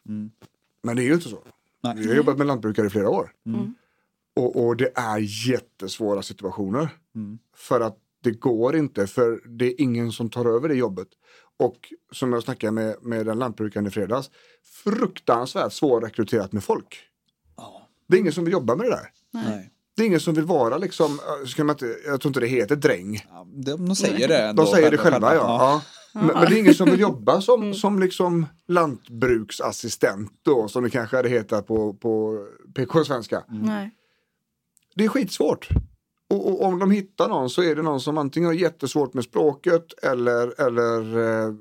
[0.83, 1.43] Men det är ju inte så.
[1.83, 1.93] Nej.
[1.97, 3.31] Vi har jobbat med lantbrukare i flera år.
[4.35, 6.89] Och, och det är jättesvåra situationer.
[7.55, 11.07] För att det går inte, för det är ingen som tar över det jobbet.
[11.59, 14.29] Och som jag snackade med, med den lantbrukaren i fredags,
[14.83, 16.99] fruktansvärt svårrekryterat med folk.
[17.57, 17.87] Ja.
[18.07, 19.09] Det är ingen som vill jobba med det där.
[19.31, 19.71] Nej.
[19.95, 22.47] Det är ingen som vill vara liksom, äh, ska man inte, jag tror inte det
[22.47, 23.25] heter dräng.
[23.29, 24.63] Ja, de, de säger det ändå.
[24.63, 25.41] De säger det själva, ja.
[25.41, 25.81] ja.
[26.13, 30.89] Men, men det är ingen som vill jobba som, som liksom lantbruksassistent då, som det
[30.89, 33.43] kanske hade hetat på, på PK-svenska.
[33.47, 33.91] Nej.
[34.95, 35.69] Det är skitsvårt.
[36.29, 39.23] Och, och om de hittar någon så är det någon som antingen har jättesvårt med
[39.23, 41.53] språket eller, eller eh,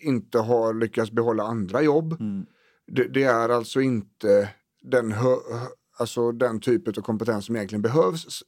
[0.00, 2.20] inte har lyckats behålla andra jobb.
[2.20, 2.46] Mm.
[2.86, 4.50] Det, det är alltså inte
[4.82, 5.34] den, hö,
[5.98, 8.42] alltså den typen av kompetens som egentligen behövs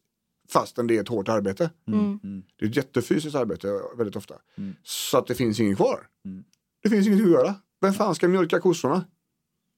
[0.53, 1.71] fastän det är ett hårt arbete.
[1.89, 2.21] Mm.
[2.59, 4.35] Det är ett jättefysiskt arbete väldigt ofta.
[4.59, 4.75] Mm.
[4.83, 6.07] Så att det finns ingen kvar.
[6.25, 6.45] Mm.
[6.83, 7.55] Det finns inget att göra.
[7.81, 9.05] Vem fan ska mjölka kossorna?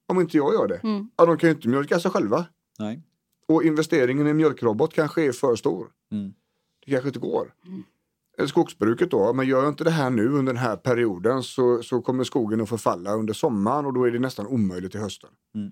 [0.07, 0.79] Om inte jag gör det.
[0.83, 1.09] Mm.
[1.17, 2.45] Ja, de kan ju inte mjölka sig själva.
[2.79, 3.03] Nej.
[3.47, 5.87] Och investeringen i en mjölkrobot kanske är för stor.
[6.11, 6.33] Mm.
[6.85, 7.53] Det kanske inte går.
[8.37, 11.83] Eller Skogsbruket då, men gör jag inte det här nu under den här perioden så,
[11.83, 15.29] så kommer skogen att förfalla under sommaren och då är det nästan omöjligt till hösten.
[15.55, 15.71] Mm.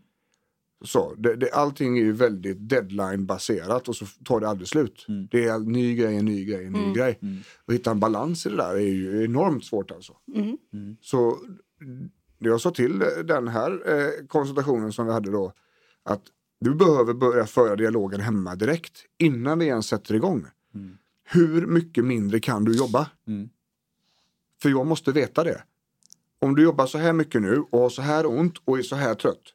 [0.84, 5.06] Så det, det, allting är ju väldigt deadline-baserat och så tar det aldrig slut.
[5.08, 5.28] Mm.
[5.32, 6.94] Det är en ny grej, en ny grej, en ny Mm.
[6.94, 7.20] grej.
[7.22, 7.38] Mm.
[7.66, 10.14] Och hitta en balans i det där är ju enormt svårt alltså.
[10.36, 10.58] Mm.
[10.74, 10.98] Mm.
[11.02, 11.38] Så
[12.40, 15.54] det jag sa till den här eh, konsultationen som vi hade då
[16.04, 16.22] att
[16.62, 20.45] du behöver börja föra dialogen hemma direkt innan vi ens sätter igång.
[20.76, 20.97] Mm.
[21.24, 23.10] Hur mycket mindre kan du jobba?
[23.28, 23.50] Mm.
[24.62, 25.63] För jag måste veta det.
[26.39, 28.95] Om du jobbar så här mycket nu och har så här ont och är så
[28.95, 29.54] här trött.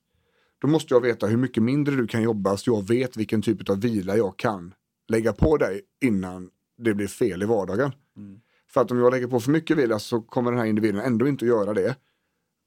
[0.59, 3.71] Då måste jag veta hur mycket mindre du kan jobba så jag vet vilken typ
[3.71, 4.75] av vila jag kan
[5.09, 7.93] lägga på dig innan det blir fel i vardagen.
[8.17, 8.41] Mm.
[8.69, 11.29] För att om jag lägger på för mycket vila så kommer den här individen ändå
[11.29, 11.97] inte att göra det.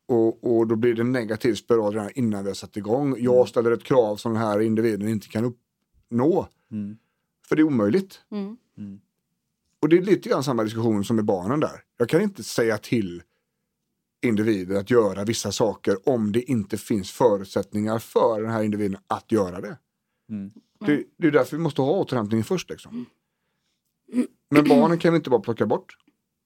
[0.10, 3.16] Och, och då blir det en negativ spiral redan innan vi har satt igång.
[3.20, 6.48] Jag ställer ett krav som den här individen inte kan uppnå.
[6.72, 6.98] Mm.
[7.48, 8.22] För det är omöjligt.
[8.32, 8.58] Mm.
[8.78, 9.00] Mm.
[9.80, 11.84] Och det är lite grann samma diskussion som med barnen där.
[11.98, 13.24] Jag kan inte säga till
[14.22, 19.32] individer att göra vissa saker om det inte finns förutsättningar för den här individen att
[19.32, 19.78] göra det.
[20.30, 20.52] Mm.
[20.80, 22.70] Det, det är därför vi måste ha återhämtning först.
[22.70, 23.06] Liksom.
[24.50, 25.98] Men barnen kan vi inte bara plocka bort.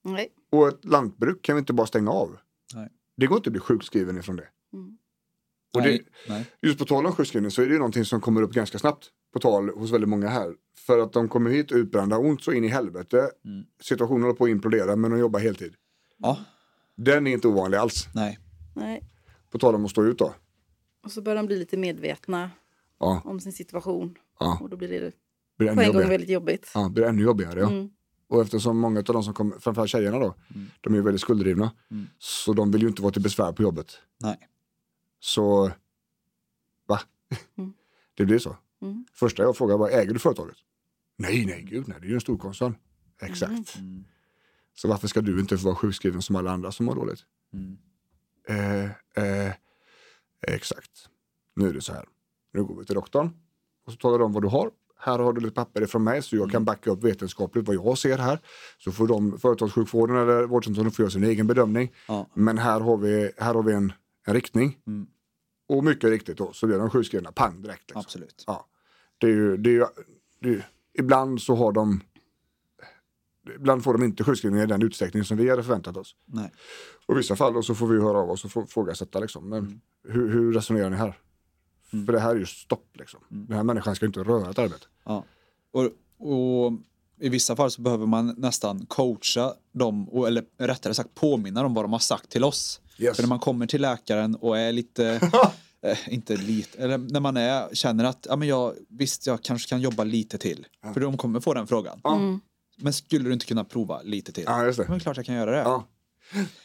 [0.02, 0.28] Nej.
[0.50, 2.36] Och ett lantbruk kan vi inte bara stänga av.
[2.74, 2.88] Nej.
[3.16, 4.48] Det går inte att bli sjukskriven ifrån det.
[4.72, 4.98] Mm.
[5.74, 6.06] Och det, Nej.
[6.28, 6.46] Nej.
[6.62, 9.08] just på tal om sjukskrivning så är det ju någonting som kommer upp ganska snabbt
[9.32, 10.54] på tal hos väldigt många här.
[10.86, 13.30] För att de kommer hit utbrända, ont så in i helvete.
[13.44, 13.64] Mm.
[13.82, 15.74] Situationen håller på att implodera men de jobbar heltid.
[16.18, 16.38] Ja.
[16.96, 18.08] Den är inte ovanlig alls.
[18.14, 18.38] Nej.
[18.74, 19.02] Nej.
[19.50, 20.34] På tal om att stå ut då.
[21.04, 22.50] Och så börjar de bli lite medvetna
[23.00, 24.16] Ja, om sin situation.
[24.40, 24.58] ja.
[24.62, 25.12] Och då blir det
[25.58, 26.08] Blir på en gång jobbigare.
[26.10, 26.70] väldigt jobbigt.
[26.74, 27.60] Ja, blir det ännu jobbigare.
[27.60, 27.70] Ja.
[27.70, 27.90] Mm.
[28.34, 30.66] Och eftersom många av de som kommer, framförallt tjejerna då, Mm.
[30.80, 31.72] de är ju väldigt skulddrivna.
[31.90, 32.06] Mm.
[32.18, 33.98] Så de vill ju inte vara till besvär på jobbet.
[34.20, 34.48] Nej.
[35.20, 35.70] Så,
[36.86, 37.00] va?
[37.58, 37.72] Mm.
[38.14, 38.56] Det blir så.
[38.82, 39.06] Mm.
[39.12, 40.56] Första jag frågar var, äger du företaget?
[41.16, 42.74] Nej, nej, gud nej, det är ju en stor koncern.
[43.22, 43.76] Exakt.
[43.76, 44.04] Mm.
[44.74, 47.20] Så varför ska du inte få vara sjukskriven som alla andra som mår dåligt?
[47.52, 47.78] Mm.
[48.48, 48.84] Eh,
[49.24, 49.52] eh,
[50.48, 51.08] exakt.
[51.56, 52.04] Nu är det så här.
[52.52, 53.30] Nu går vi till doktorn
[53.86, 54.70] och så talar de om vad du har.
[55.04, 57.98] Här har du lite papper ifrån mig så jag kan backa upp vetenskapligt vad jag
[57.98, 58.38] ser här.
[58.78, 61.92] Så får de företagssjukvården eller vårdcentralen få göra sin egen bedömning.
[62.08, 62.26] Ja.
[62.34, 63.92] Men här har vi, här har vi en,
[64.26, 64.78] en riktning.
[64.86, 65.06] Mm.
[65.68, 67.80] Och mycket riktigt då så blir de sjukskrivna pang direkt.
[67.82, 68.00] Liksom.
[68.00, 68.44] Absolut.
[68.46, 68.66] Ja.
[69.18, 69.84] Det är ju, det är ju,
[70.40, 70.62] det är, ju-
[70.98, 72.00] ibland så har de
[73.56, 76.14] Ibland får de inte sjukskrivningar i den utsträckning som vi hade förväntat oss.
[76.26, 76.52] Nej.
[77.06, 79.48] Och i vissa fall då så får vi höra av oss och frå- ifrågasätta liksom.
[79.48, 81.18] Men hur, hur resonerar ni här?
[81.94, 82.06] Mm.
[82.06, 83.20] För det här är ju stopp liksom.
[83.28, 84.86] Den här människan ska inte röra ett arbete.
[85.04, 85.24] Ja.
[85.72, 85.84] Och,
[86.28, 86.72] och
[87.20, 91.84] i vissa fall så behöver man nästan coacha dem, eller rättare sagt påminna dem vad
[91.84, 92.80] de har sagt till oss.
[92.98, 93.16] Yes.
[93.16, 95.30] För när man kommer till läkaren och är lite,
[95.82, 99.68] eh, inte lite, eller när man är, känner att ja, men jag, visst jag kanske
[99.68, 100.66] kan jobba lite till.
[100.94, 102.00] För de kommer få den frågan.
[102.04, 102.40] Mm.
[102.76, 104.44] Men skulle du inte kunna prova lite till?
[104.46, 104.88] Ja, just det.
[104.88, 105.58] Men klart jag kan göra det.
[105.58, 105.88] Ja.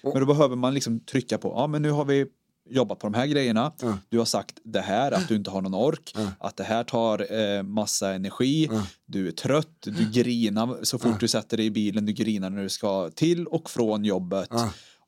[0.04, 2.26] Men då behöver man liksom trycka på, ja men nu har vi
[2.70, 3.72] jobbat på de här grejerna.
[3.82, 3.98] Ja.
[4.10, 6.28] Du har sagt det här, att du inte har någon ork, Ja.
[6.40, 8.84] att det här tar eh, massa energi, Ja.
[9.06, 12.64] du är trött, du grinar så fort du sätter dig i bilen, du grinar när
[12.64, 14.50] du ska till och från jobbet.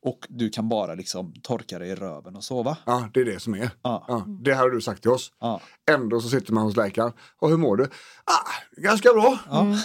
[0.04, 2.78] Och du kan bara liksom torka dig i röven och sova.
[2.86, 3.70] ja, det är det som är.
[3.82, 4.06] Ja.
[4.08, 5.32] Ja, det här har du sagt till oss.
[5.40, 5.62] Ja.
[5.92, 7.12] Ändå så sitter man hos läkaren.
[7.40, 7.84] Och hur mår du?
[8.24, 9.40] Ah, ganska bra.
[9.50, 9.78] Ja.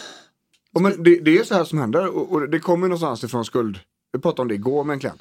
[0.74, 3.44] Och men det, det är så här som händer och, och det kommer någonstans ifrån
[3.44, 3.78] skuld.
[4.12, 5.20] Vi pratade om det igår med en klient.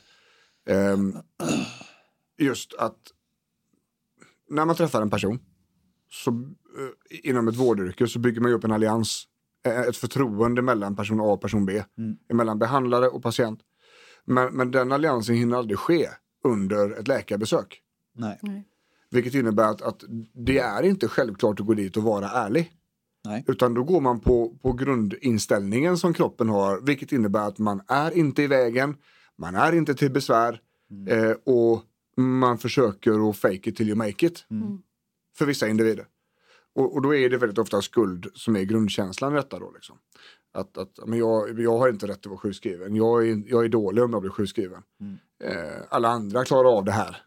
[0.69, 1.17] Ehm,
[2.37, 2.97] just att
[4.49, 5.39] när man träffar en person
[6.09, 9.27] så, eh, inom ett vårdyrke så bygger man ju upp en allians
[9.65, 11.83] eh, ett förtroende mellan person A och person B.
[11.97, 12.17] Mm.
[12.33, 13.59] Mellan behandlare och patient.
[14.25, 16.07] Men, men den alliansen hinner aldrig ske
[16.43, 17.81] under ett läkarbesök.
[18.15, 18.39] Nej.
[19.09, 22.71] Vilket innebär att, att det är inte självklart att gå dit och vara ärlig.
[23.25, 23.43] Nej.
[23.47, 26.81] Utan då går man på, på grundinställningen som kroppen har.
[26.81, 28.97] Vilket innebär att man är inte i vägen,
[29.37, 30.61] man är inte till besvär
[31.09, 31.83] eh, och
[32.17, 34.45] man försöker att fake it till you make it.
[35.37, 36.05] För vissa individer.
[36.75, 39.59] Och, och då är det väldigt ofta skuld som är grundkänslan i detta.
[39.59, 39.97] Då, liksom.
[40.53, 42.95] Att, att men jag, jag har inte rätt att vara sjukskriven.
[42.95, 44.81] Jag är, jag är dålig om jag blir sjukskriven.
[45.43, 45.53] Eh,
[45.89, 47.23] alla andra klarar av det här.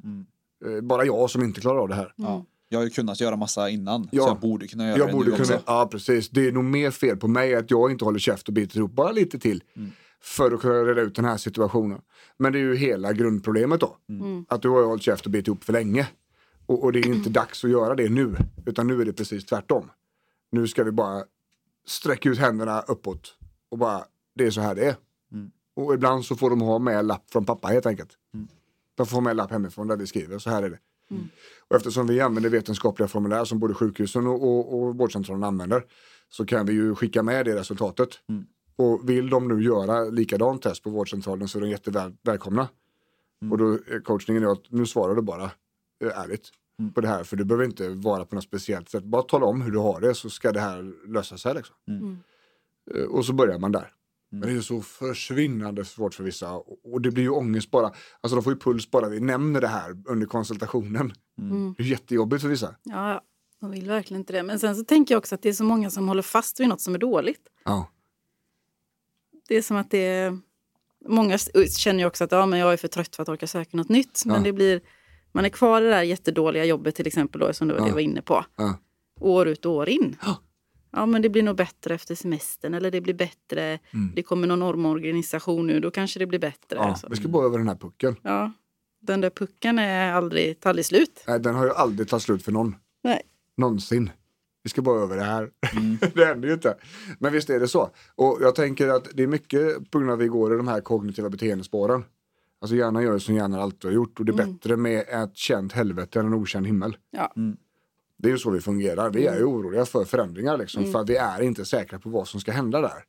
[0.66, 2.12] Eh, bara jag som inte klarar av det här.
[2.16, 2.44] Ja.
[2.68, 4.22] Jag har ju kunnat göra massa innan, Ja.
[4.22, 5.62] så jag borde kunna göra Jag det borde nu kunna, också.
[5.66, 6.29] ja precis.
[6.29, 8.92] Det är nog mer fel på mig att jag inte håller käft och biter ihop
[8.92, 9.62] bara lite till.
[10.23, 12.01] För att kunna reda ut den här situationen.
[12.37, 13.97] Men det är ju hela grundproblemet då.
[14.49, 16.09] Att du har hållit käft och bitit ihop för länge.
[16.67, 18.37] Och, och det är inte dags att göra det nu.
[18.67, 19.91] Utan nu är det precis tvärtom.
[20.53, 21.25] Nu ska vi bara
[21.87, 23.35] sträcka ut händerna uppåt.
[23.71, 24.05] Och bara,
[24.35, 24.97] det är så här det är.
[25.77, 28.11] Och ibland så får de ha med lapp från pappa helt enkelt.
[28.95, 30.79] De får ha med lapp hemifrån där vi skriver, så här är det.
[31.69, 35.85] Och eftersom vi använder vetenskapliga formulär som både sjukhusen och, och, och vårdcentralen använder
[36.29, 38.09] så kan vi ju skicka med det resultatet.
[38.79, 42.69] Och vill de nu göra likadant test på vårdcentralen så är de jättevälkomna.
[43.51, 45.45] Och då är coachningen är att nu svarar du bara
[46.05, 46.49] eh, ärligt
[46.95, 49.05] på det här för du behöver inte vara på något speciellt sätt.
[49.05, 51.55] Bara tala om hur du har det så ska det här lösa sig.
[51.55, 51.77] Liksom.
[52.95, 53.93] Eh, Och så börjar man där.
[54.31, 56.53] Men det är så försvinnande svårt för vissa
[56.93, 57.93] och det blir ju ångest bara.
[58.21, 61.12] Alltså de får ju puls bara vi nämner det här under konsultationen.
[61.77, 62.75] Det är jättejobbigt för vissa.
[62.83, 63.21] Ja, ja,
[63.61, 64.43] de vill verkligen inte det.
[64.43, 66.69] Men sen så tänker jag också att det är så många som håller fast vid
[66.69, 67.41] något som är dåligt.
[67.64, 67.88] Ja.
[69.49, 70.39] Det är som att det är...
[71.09, 71.39] Många
[71.79, 73.89] känner ju också att ja, men jag är för trött för att orka söka något
[73.89, 74.23] nytt.
[74.27, 74.43] Men Ja.
[74.43, 74.81] det blir...
[75.33, 77.89] Man är kvar i det där jättedåliga jobbet till exempel då, som du Ja.
[77.93, 78.45] var inne på.
[78.57, 78.79] Ja.
[79.21, 80.17] År ut och år in.
[80.25, 80.37] Ja.
[80.93, 83.79] Ja, men det blir nog bättre efter semestern eller det blir bättre.
[84.15, 86.77] Det kommer någon normorganisation nu, då kanske det blir bättre.
[86.77, 87.07] Ja, Så.
[87.11, 88.17] vi ska bara över den här pucken.
[88.23, 88.53] Ja.
[89.01, 91.25] Den där pucken är aldrig, tar aldrig slut.
[91.27, 92.77] Nej, den har ju aldrig tagit slut för någon.
[93.03, 93.23] Nej.
[93.57, 94.11] Någonsin.
[94.69, 95.51] Vi ska bara över det här.
[96.15, 96.77] det händer ju inte.
[97.19, 97.91] Men visst är det så.
[98.15, 100.69] Och jag tänker att det är mycket på grund av att vi går i de
[100.69, 102.05] här kognitiva beteendespåren.
[102.61, 105.73] Alltså hjärnan gör som hjärnan alltid har gjort och det är bättre med ett känt
[105.73, 106.97] helvete än en okänd himmel.
[107.11, 107.33] Ja.
[108.19, 109.11] Det är ju så vi fungerar.
[109.11, 112.29] Vi är ju oroliga för förändringar liksom, för att vi är inte säkra på vad
[112.29, 113.05] som ska hända där.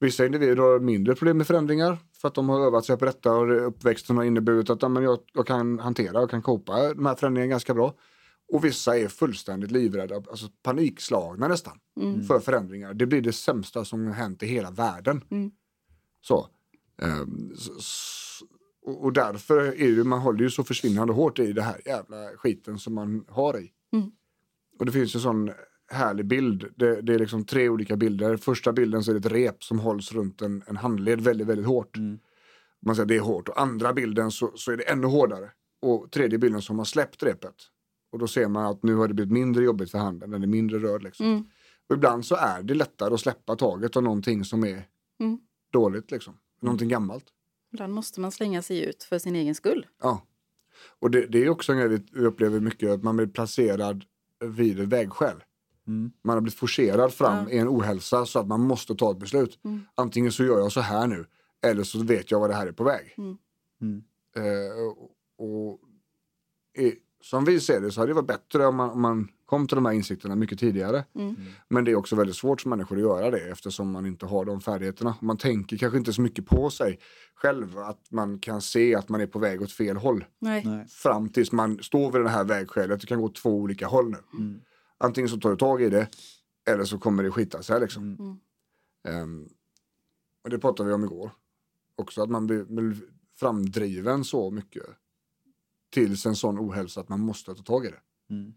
[0.00, 3.32] Vissa individer har mindre problem med förändringar för att de har övat sig på detta
[3.32, 7.06] och uppväxten har inneburit att ja, men jag, jag kan hantera och kan copa de
[7.06, 7.94] här förändringarna ganska bra.
[8.52, 11.78] Och vissa är fullständigt livrädda, alltså panikslagna nästan,
[12.26, 12.94] för förändringar.
[12.94, 15.24] Det blir det sämsta som har hänt i hela världen.
[16.20, 16.46] Så.
[17.02, 18.42] Ehm, s- s-
[18.84, 22.78] och, därför är det, man håller ju så försvinnande hårt i det här jävla skiten
[22.78, 23.70] som man har i.
[24.78, 25.50] Och det finns en sån
[25.90, 26.64] härlig bild.
[26.76, 28.36] Det, det är liksom tre olika bilder.
[28.36, 31.66] Första bilden så är det ett rep som hålls runt en, en handled väldigt, väldigt
[31.66, 31.96] hårt.
[32.86, 33.48] Man säger det är hårt.
[33.48, 35.50] Och andra bilden så, så är det ännu hårdare.
[35.82, 37.54] Och tredje bilden så har man släppt repet.
[38.12, 40.30] Och då ser man att nu har det blivit mindre jobbigt för handen.
[40.30, 41.26] Den är mindre rörd liksom.
[41.26, 41.44] Mm.
[41.88, 44.88] Och ibland så är det lättare att släppa taget av någonting som är
[45.20, 45.38] Mm.
[45.72, 46.34] dåligt liksom.
[46.62, 47.24] Någonting gammalt.
[47.72, 49.86] Ibland måste man slänga sig ut för sin egen skull.
[50.02, 50.22] Ja.
[50.98, 54.04] Och det, det är också en grej vi- upplever mycket, att man blir placerad
[54.44, 55.44] vid ett vägskäl.
[56.24, 57.50] Man har blivit forcerad fram Ja.
[57.50, 59.58] i en ohälsa så att man måste ta ett beslut.
[59.94, 61.26] Antingen så gör jag så här nu,
[61.62, 63.14] eller så vet jag vad det här är på väg.
[63.18, 64.02] Mm.
[64.36, 65.80] Eh, och, och
[67.22, 69.74] som vi ser det så hade det varit bättre om man, om man kom till
[69.74, 71.04] de här insikterna mycket tidigare.
[71.68, 74.44] Men det är också väldigt svårt för människor att göra det eftersom man inte har
[74.44, 75.14] de färdigheterna.
[75.20, 76.98] Man tänker kanske inte så mycket på sig
[77.34, 80.24] själv att man kan se att man är på väg åt fel håll.
[80.38, 80.62] Nej.
[80.64, 80.86] Nej.
[80.88, 83.00] Fram tills man står vid det här vägskälet.
[83.00, 84.18] Det kan gå två olika håll nu.
[84.98, 86.08] Antingen så tar du tag i det
[86.70, 87.80] eller så kommer det skita sig.
[87.80, 88.16] Liksom.
[89.08, 89.48] Ehm,
[90.44, 91.30] och det pratade vi om igår.
[91.96, 92.96] Också att man blir, blir
[93.36, 94.84] framdriven så mycket
[95.92, 98.00] tills en sån ohälsa att man måste ta tag i det.
[98.30, 98.54] Mm.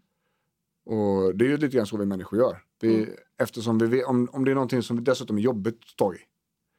[0.84, 2.62] Och det är ju lite grann så vi människor gör.
[2.80, 6.04] Vi, Eftersom vi vet, om, om det är någonting som dessutom är jobbigt att ta
[6.04, 6.18] tag i.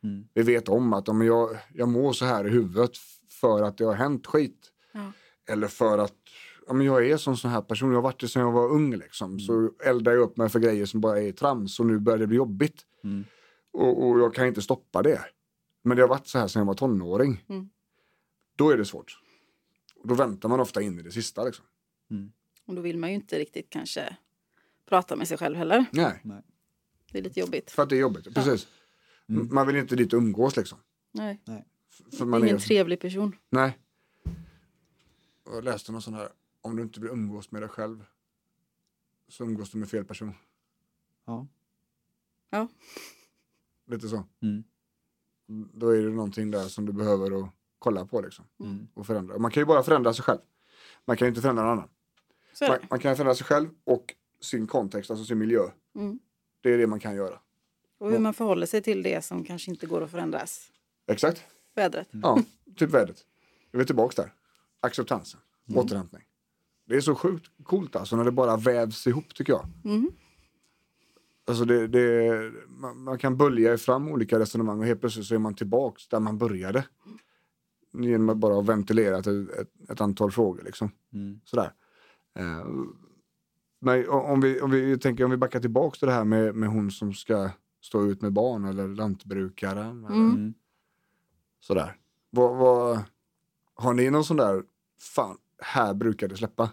[0.07, 0.27] Mm.
[0.33, 2.91] Vi vet om att om jag, jag mår så här i huvudet
[3.29, 4.71] för att det har hänt skit.
[4.91, 5.11] Ja.
[5.49, 6.13] Eller för att
[6.73, 8.95] men jag är som sån här person, jag har varit det sedan jag var ung.
[8.95, 9.39] Liksom.
[9.39, 12.27] Så eldar jag upp mig för grejer som bara är trams och nu börjar det
[12.27, 12.81] bli jobbigt.
[13.03, 13.23] Mm.
[13.73, 15.21] Och, och jag kan inte stoppa det.
[15.83, 17.45] Men det har varit så här sedan jag var tonåring.
[17.49, 17.69] Mm.
[18.55, 19.19] Då är det svårt.
[20.07, 21.43] Och då väntar man ofta in i det sista.
[21.43, 21.65] Liksom.
[22.65, 24.17] Och då vill man ju inte riktigt kanske
[24.85, 25.85] prata med sig själv heller.
[25.91, 26.21] Nej,
[27.11, 27.71] Det är lite jobbigt.
[27.71, 28.33] för att det är jobbigt.
[28.33, 28.67] Precis.
[29.29, 30.77] M- Man vill inte dit och umgås liksom.
[31.11, 31.41] Nej.
[32.17, 33.35] För man Ingen är, trevlig person.
[33.49, 33.77] Nej.
[35.43, 36.29] Och Jag läste någon sån här,
[36.61, 38.05] om du inte vill umgås med dig själv
[39.27, 40.33] så umgås du med fel person.
[41.25, 41.47] Ja.
[42.49, 42.67] Ja.
[43.87, 44.23] Lite så.
[44.41, 44.63] Mm.
[45.73, 48.45] Då är det någonting där som du behöver att kolla på liksom.
[48.59, 48.87] Mm.
[48.93, 49.37] Och förändra.
[49.37, 50.39] Man kan ju bara förändra sig själv.
[51.05, 51.89] Man kan ju inte förändra någon annan.
[52.61, 55.61] Man, man kan förändra sig själv och sin kontext, alltså sin miljö.
[55.95, 56.19] Mm.
[56.61, 57.39] Det är det man kan göra.
[57.97, 60.71] Och hur man förhåller sig till det som kanske inte går att förändras.
[61.07, 61.43] Exakt.
[61.75, 62.07] Vädret.
[62.11, 62.39] Ja,
[62.75, 63.25] typ vädret.
[63.71, 64.33] Vi är tillbaka där.
[64.79, 65.39] Acceptansen.
[65.69, 65.79] Mm.
[65.79, 66.23] Återhämtning.
[66.85, 69.65] Det är så sjukt coolt alltså när det bara vävs ihop tycker jag.
[69.85, 70.11] Mm.
[71.47, 75.39] Alltså det, det, man, man kan bölja fram olika resonemang och helt plötsligt så är
[75.39, 76.83] man tillbaks där man började.
[77.97, 80.91] Genom att bara ha ventilerat ett, ett, ett antal frågor liksom.
[81.13, 81.39] Mm.
[81.43, 81.73] Sådär.
[82.39, 82.65] Eh,
[83.79, 86.69] men om vi, om vi tänker om vi backar tillbaks till det här med, med
[86.69, 87.49] hon som ska
[87.81, 90.05] stå ut med barn eller lantbrukaren.
[90.05, 90.35] Eller, Mm.
[90.35, 90.53] Mm.
[91.59, 91.97] Sådär.
[92.29, 93.03] Vad, vad,
[93.73, 94.63] har ni någon sån där,
[94.99, 96.69] fan, här brukar det släppa?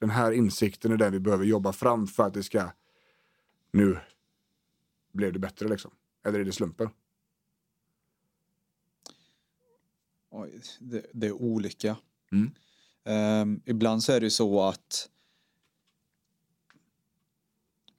[0.00, 2.70] Den här insikten är den vi behöver jobba fram för att det ska,
[3.72, 3.98] nu
[5.12, 5.90] blev det bättre liksom.
[6.24, 6.88] Eller är det slumpen?
[10.36, 11.96] Oj, det, det är olika.
[12.32, 12.54] Mm.
[13.04, 15.08] Ehm, ibland så är det ju så att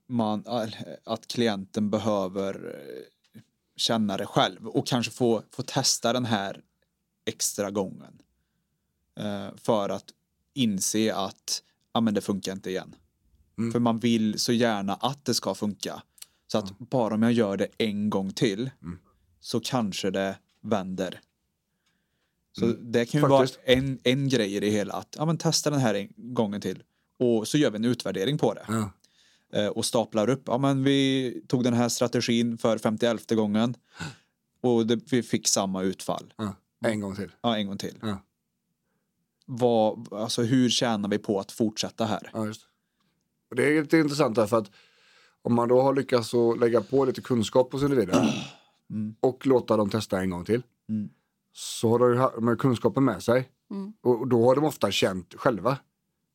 [0.06, 0.44] man,
[1.04, 2.54] att klienten behöver
[3.34, 3.40] eh,
[3.76, 6.62] känna det själv och kanske få, få testa den här
[7.24, 8.22] extra gången.
[9.18, 10.10] Eh, för att
[10.54, 12.94] inse att ja, men det funkar inte igen.
[13.58, 13.72] Mm.
[13.72, 16.02] För man vill så gärna att det ska funka.
[16.46, 18.98] Så att bara om jag gör det en gång till Mm.
[19.40, 21.20] så kanske det vänder.
[22.58, 22.92] Så Mm.
[22.92, 23.56] det kan ju Faktiskt.
[23.66, 24.94] vara en, en grej i det hela.
[24.94, 26.82] Att ja, men testa den här en gången till.
[27.18, 28.64] Och så gör vi en utvärdering på det.
[28.68, 28.90] Ja.
[29.52, 30.42] Eh, och staplar upp.
[30.46, 33.74] Ja, men vi tog den här strategin för 51 gången.
[34.60, 36.34] Och det, vi fick samma utfall.
[36.36, 36.54] Ja.
[36.84, 37.30] En gång till.
[37.42, 37.98] Ja, en gång till.
[38.02, 38.22] Ja.
[39.46, 42.30] Vad, alltså, hur tjänar vi på att fortsätta här?
[42.32, 42.60] Ja, just.
[43.56, 43.64] det.
[43.76, 44.70] Är lite intressant därför att
[45.42, 48.44] om man då har lyckats att lägga på lite kunskap hos individer
[48.90, 49.14] Mm.
[49.20, 51.08] och låta dem testa en gång till Mm.
[51.58, 53.50] Så har de ju ha- med kunskapen med sig.
[53.70, 53.92] Mm.
[54.00, 55.78] Och då har de ofta känt själva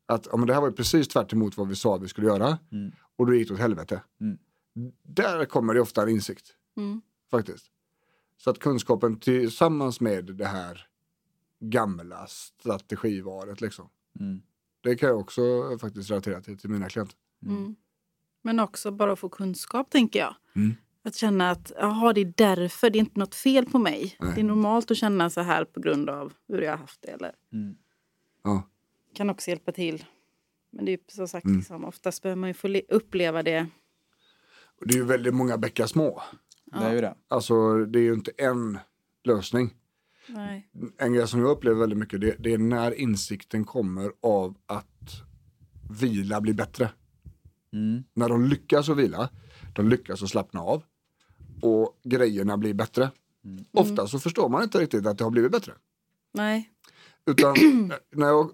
[0.05, 2.07] att ja, men det här var ju precis tvärt emot vad vi sa att vi
[2.07, 2.91] skulle göra Mm.
[3.15, 4.03] och då gick det åt helvete.
[4.21, 4.38] Mm.
[5.03, 7.01] Där kommer det ofta en insikt Mm.
[7.31, 7.65] faktiskt.
[8.38, 10.88] Så att kunskapen tillsammans med det här
[11.60, 13.89] gamla strategivalet liksom.
[14.19, 14.41] Mm.
[14.81, 15.41] Det kan jag också
[15.81, 17.15] faktiskt relatera till, till mina klienter.
[17.45, 17.75] Mm.
[18.41, 20.36] Men också bara få kunskap, tänker jag.
[21.04, 24.16] Att känna att jaha, det är därför, det är inte något fel på mig.
[24.20, 24.32] Nej.
[24.36, 27.08] Det är normalt att känna så här på grund av hur jag har haft det.
[27.12, 27.76] Eller Mm.
[28.44, 28.64] Ja.
[29.16, 30.06] kan också hjälpa till.
[30.72, 31.58] Men det är ju som sagt, Mm.
[31.58, 33.68] liksom, oftast behöver man ju få le- uppleva det.
[34.80, 36.22] Och det är ju väldigt många bäckar små.
[36.66, 37.16] Det är ju det.
[37.28, 38.80] Alltså det är ju inte en
[39.24, 39.74] lösning.
[40.28, 40.70] Nej.
[40.98, 45.12] En grej som jag upplever väldigt mycket det, det är när insikten kommer av att
[46.00, 46.92] vila blir bättre.
[47.74, 48.04] Mm.
[48.14, 49.30] När de lyckas att vila,
[49.76, 50.84] de lyckas att slappna av
[51.62, 53.12] och grejerna blir bättre.
[53.71, 55.74] Ofta så förstår man inte riktigt att det har blivit bättre.
[56.34, 56.71] Nej.
[57.26, 57.56] Utan
[58.12, 58.52] när jag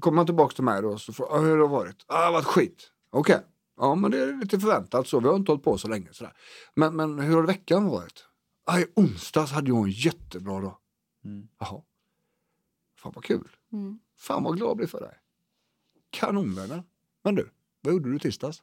[0.00, 2.04] kommer man tillbaka till mig då så får jag, hur har det varit?
[2.06, 2.92] Ah, det har varit skit.
[3.10, 3.40] Okej,
[3.76, 6.08] ja men det är lite förväntat så, vi har inte hållit på så länge.
[6.12, 6.32] Sådär.
[6.74, 8.24] Men, men hur har veckan varit?
[8.64, 10.76] Ah, I onsdags hade jag en jättebra dag.
[11.24, 11.48] Mm.
[11.58, 11.82] Jaha.
[12.96, 13.48] Fan vad kul.
[13.72, 13.98] Mm.
[14.16, 15.14] Fan vad glad jag blir för dig.
[16.10, 16.82] Kanonvänner.
[17.24, 18.62] Men du, vad gjorde du tisdags?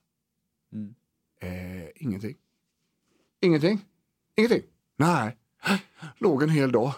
[0.73, 0.95] Mm.
[1.39, 2.37] Eh, ingenting.
[3.45, 3.85] Ingenting?
[4.35, 4.63] Ingenting?
[4.97, 5.37] Nej.
[6.17, 6.93] Låg en hel dag.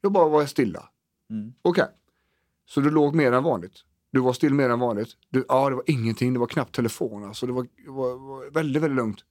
[0.00, 0.88] Jag bara var stilla.
[1.30, 1.52] Mm.
[1.62, 1.86] Okej.
[2.66, 3.84] Så du låg mer än vanligt?
[4.10, 5.08] Du var still mer än vanligt?
[5.28, 6.32] Du, ja, det var ingenting.
[6.32, 7.24] Det var knappt telefon.
[7.24, 9.24] Alltså, det var, det var, var väldigt, väldigt lugnt.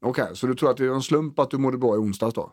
[0.00, 2.34] Okej, så du tror att det är en slump att du mådde bra i onsdags
[2.34, 2.52] då?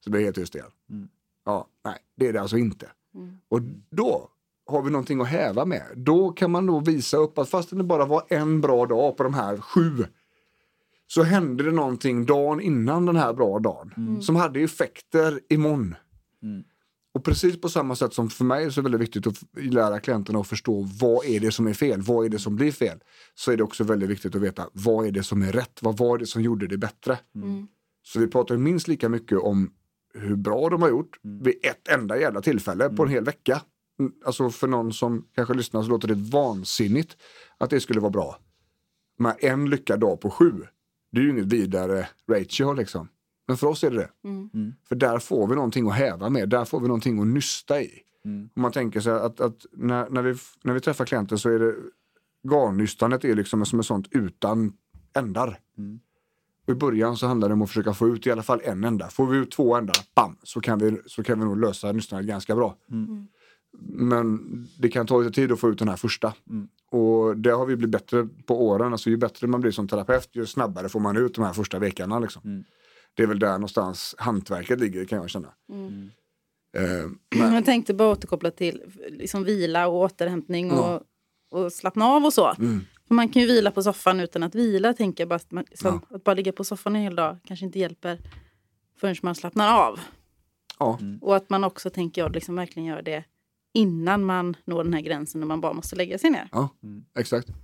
[0.00, 0.70] Så det blir helt tyst igen.
[0.90, 1.08] Mm.
[1.44, 2.90] Ja, nej, det är det alltså inte.
[3.14, 3.40] Mm.
[3.48, 4.28] Och då
[4.66, 5.86] har vi någonting att häva med.
[5.96, 9.22] Då kan man då visa upp att fastän det bara var en bra dag på
[9.22, 10.06] de här sju
[11.14, 15.94] så hände det någonting dagen innan den här bra dagen som hade effekter imorgon.
[16.42, 16.64] Mm.
[17.14, 20.00] Och precis på samma sätt som för mig är det så väldigt viktigt att lära
[20.00, 22.98] klienterna att förstå vad är det som är fel, vad är det som blir fel.
[23.34, 25.96] Så är det också väldigt viktigt att veta vad är det som är rätt, vad
[25.96, 27.18] var det som gjorde det bättre.
[27.34, 27.68] Mm.
[28.02, 29.72] Så vi pratar minst lika mycket om
[30.14, 33.62] hur bra de har gjort vid ett enda jävla tillfälle på en hel vecka.
[34.00, 37.16] Mm, Alltså för någon som kanske lyssnar så låter det vansinnigt
[37.58, 38.38] att det skulle vara bra.
[39.18, 40.52] Men en lyckad dag på sju,
[41.12, 43.08] det är ju inget vidare ratio liksom.
[43.46, 44.28] Men för oss är det det.
[44.28, 44.74] Mm.
[44.88, 47.90] För där får vi någonting att häva med, där får vi någonting att nysta i.
[48.24, 48.48] Mm.
[48.56, 51.58] Om man tänker sig att, att när, när, vi, när vi träffar klienter så är
[51.58, 51.74] det
[52.50, 54.72] garnnystanet är liksom som ett sånt utan
[55.16, 55.58] ändar.
[55.78, 56.00] Mm.
[56.66, 58.84] Och I början så handlar det om att försöka få ut i alla fall en
[58.84, 59.08] ända.
[59.08, 62.26] Får vi ut två ändar, bam, så kan vi, så kan vi nog lösa nystanet
[62.26, 62.76] ganska bra.
[63.78, 64.08] Mm.
[64.08, 64.38] Men
[64.78, 66.34] det kan ta lite tid att få ut den här första.
[66.50, 66.68] Mm.
[66.90, 68.92] Och det har vi blivit bättre på åren.
[68.92, 71.78] Alltså ju bättre man blir som terapeut ju snabbare får man ut de här första
[71.78, 72.18] veckorna.
[72.18, 72.42] Liksom.
[72.44, 72.64] Mm.
[73.14, 75.48] Det är väl där någonstans hantverket ligger kan jag känna.
[75.72, 76.10] Mm.
[76.76, 81.02] Eh, Men jag tänkte bara återkoppla till liksom vila och återhämtning och,
[81.50, 82.54] och slappna av och så.
[82.58, 82.80] mm.
[83.08, 84.94] För man kan ju vila på soffan utan att vila.
[84.94, 86.16] Tänker jag bara att, man, som, Ja.
[86.16, 88.18] att bara ligga på soffan en hel dag kanske inte hjälper
[89.00, 90.00] förrän man slappnar av.
[90.78, 93.24] ja, Och att man också, tänker jag, liksom verkligen gör det
[93.74, 96.48] innan man når den här gränsen när man bara måste lägga sig ner.
[96.52, 96.68] ja,
[97.18, 97.46] exakt.
[97.46, 97.54] Det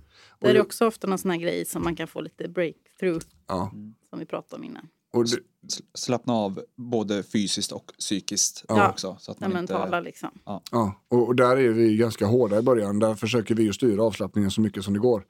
[0.45, 3.25] Och är det- också ofta någon sån här grej som man kan få lite breakthrough,
[3.47, 3.71] Ja.
[4.09, 4.87] som vi pratade om innan.
[5.13, 8.89] Och S- Slappna av både fysiskt och psykiskt Ja.
[8.89, 9.17] också.
[9.19, 10.29] Så att Den man inte, mentala liksom.
[10.45, 10.61] Ja,
[11.07, 12.99] och, och där är vi ganska hårda i början.
[12.99, 15.23] Där försöker vi ju styra avslappningen så mycket som det går.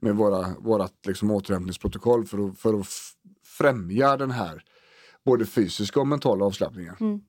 [0.00, 2.86] Med våra, vårat liksom återhämtningsprotokoll för att, för att
[3.44, 4.62] främja den här
[5.24, 6.94] både fysiska och mentala avslappningen.
[7.00, 7.20] Mm.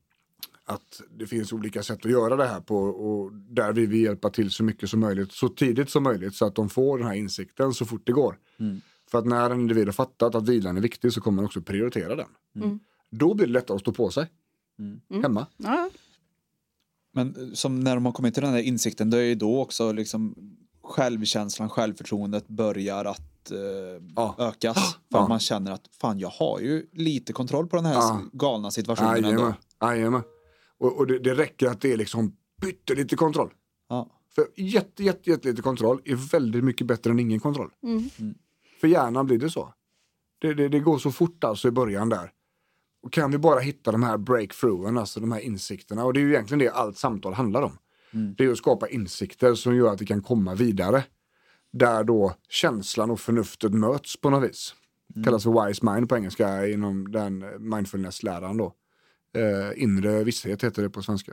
[0.68, 4.30] Att det finns olika sätt att göra det här på och där vill vi hjälpa
[4.30, 7.14] till så mycket som möjligt, så tidigt som möjligt så att de får den här
[7.14, 8.38] insikten så fort det går.
[8.58, 8.80] Mm.
[9.10, 11.60] För att när en individ har fattat att vilan är viktig så kommer man också
[11.60, 12.28] prioritera den.
[12.56, 12.80] Mm.
[13.10, 14.26] Då blir det lättare att stå på sig.
[14.78, 15.22] Mm.
[15.22, 15.46] Hemma.
[15.56, 15.90] Ja,
[17.12, 19.60] Men eh, som när de har kommit till den här insikten, det är ju då
[19.60, 20.34] också liksom
[20.82, 23.58] självkänslan, självförtroendet börjar att eh,
[24.16, 24.34] Ja.
[24.38, 24.76] ökas.
[25.10, 25.22] För Ja.
[25.22, 28.02] att man känner att fan, jag har ju lite kontroll på den här
[28.32, 29.54] galna situationen.
[29.82, 30.22] Jajamän.
[30.78, 33.50] Och, och det, det räcker att det är liksom pyttelite kontroll.
[33.88, 34.10] Ja.
[34.34, 37.70] För jätte, jätte, jätte lite kontroll är väldigt mycket bättre än ingen kontroll.
[37.82, 38.34] Mm.
[38.80, 39.74] För hjärnan blir det så.
[40.40, 42.32] Det, det, det går så fort alltså i början där.
[43.02, 46.04] Och kan vi bara hitta de här breakthroughen, alltså de här insikterna.
[46.04, 47.78] Och det är ju egentligen det allt samtal handlar om.
[48.36, 51.04] Det är att skapa insikter som gör att vi kan komma vidare.
[51.72, 54.74] Där då känslan och förnuftet möts på något vis.
[55.24, 58.74] Kallas för wise mind på engelska inom den mindfulness-läran då.
[59.36, 61.32] Eh, inre visshet heter det på svenska.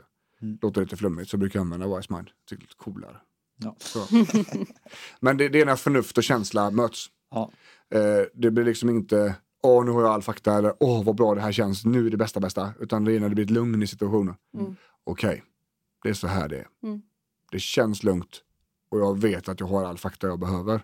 [0.62, 2.30] Låter lite flummigt så brukar jag använda wise mind.
[2.50, 3.16] Lite coolare.
[3.56, 3.76] Ja.
[3.78, 4.06] Så.
[5.20, 7.06] Men det, det är när förnuft och känsla möts.
[7.30, 7.52] Ja.
[7.90, 11.34] Eh, det blir liksom inte, åh nu har jag all fakta eller åh vad bra
[11.34, 12.72] det här känns, nu är det bästa bästa.
[12.80, 14.34] Utan det är när det blir ett lugn i situationen.
[14.54, 14.76] Mm.
[15.04, 15.42] Okej,
[16.02, 16.68] det är så här det är.
[16.82, 17.02] Mm.
[17.50, 18.42] Det känns lugnt
[18.90, 20.80] och jag vet att jag har all fakta jag behöver.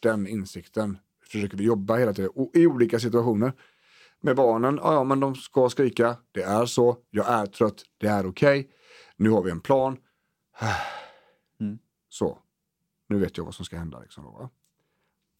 [0.00, 3.52] Den insikten försöker vi jobba hela tiden och i olika situationer.
[4.20, 8.06] Med barnen, ja, ja men de ska skrika, det är så, jag är trött, det
[8.06, 8.70] är okej.
[9.16, 9.96] Nu har vi en plan.
[11.60, 11.78] Mm.
[12.08, 12.38] Så,
[13.08, 14.00] nu vet jag vad som ska hända.
[14.00, 14.50] Liksom, va?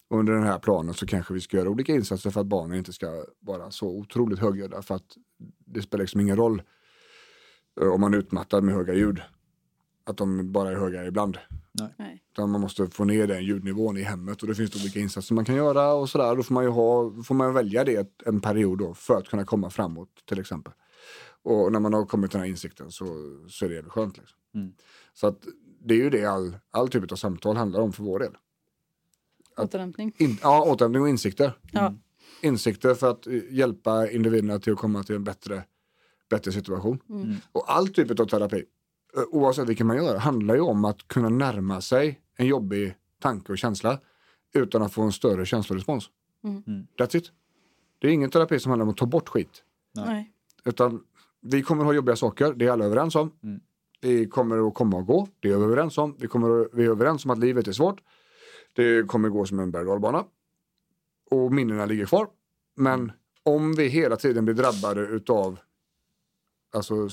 [0.09, 2.93] Under den här planen så kanske vi ska göra olika insatser för att barnen inte
[2.93, 4.81] ska vara så otroligt högljudda.
[4.81, 5.17] För att
[5.65, 6.61] det spelar liksom ingen roll
[7.81, 9.21] eh, om man är utmattad med höga ljud.
[10.07, 11.37] Att de bara är höga ibland.
[11.97, 12.23] Nej.
[12.31, 15.45] Utan man måste få ner den ljudnivån i hemmet och det finns olika insatser man
[15.45, 16.35] kan göra och sådär.
[16.35, 19.45] Då får man ju ha, får man välja det en period då för att kunna
[19.45, 20.73] komma framåt till exempel.
[21.43, 23.05] Och när man har kommit till den här insikten så,
[23.49, 24.17] så är det jävligt skönt.
[24.17, 24.37] Liksom.
[24.55, 24.73] Mm.
[25.13, 25.47] Så att
[25.85, 28.37] det är ju det all, all typ av samtal handlar om för vår del.
[29.55, 30.13] Att- Återhämtning.
[30.17, 31.57] In, ja, återhämtning och insikter.
[31.71, 31.93] Ja.
[32.41, 35.63] Insikter för att hjälpa individerna till att komma till en bättre,
[36.29, 36.99] bättre situation.
[37.09, 37.35] Mm.
[37.51, 38.63] Och all typ av terapi,
[39.31, 43.57] oavsett vilken man gör, handlar ju om att kunna närma sig en jobbig tanke och
[43.57, 43.99] känsla
[44.53, 46.09] utan att få en större känslorespons.
[46.43, 46.63] Mm.
[46.67, 46.87] Mm.
[46.97, 47.31] That's it.
[47.99, 49.63] Det är ingen terapi som handlar om att ta bort skit.
[49.95, 50.31] Nej.
[50.65, 51.03] Utan
[51.41, 53.31] vi kommer att ha jobbiga saker, det är alla överens om.
[53.43, 53.59] Mm.
[54.01, 56.15] Vi kommer att komma och gå, det är vi överens om.
[56.19, 58.01] Vi, kommer att, vi är överens om att livet är svårt.
[58.73, 60.31] Det kommer gå som en berg och.
[61.31, 62.27] Och minnena ligger kvar.
[62.75, 63.11] Men
[63.43, 65.59] om vi hela tiden blir drabbade utav
[66.73, 67.09] alltså,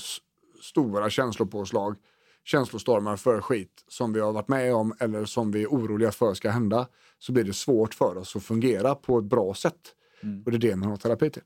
[0.65, 1.95] stora känslopåslag,
[2.43, 6.33] känslostormar för skit som vi har varit med om eller som vi är oroliga för
[6.33, 6.87] ska hända
[7.19, 9.95] så blir det svårt för oss att fungera på ett bra sätt.
[10.23, 10.43] Mm.
[10.45, 11.41] Och det är det man har terapi till.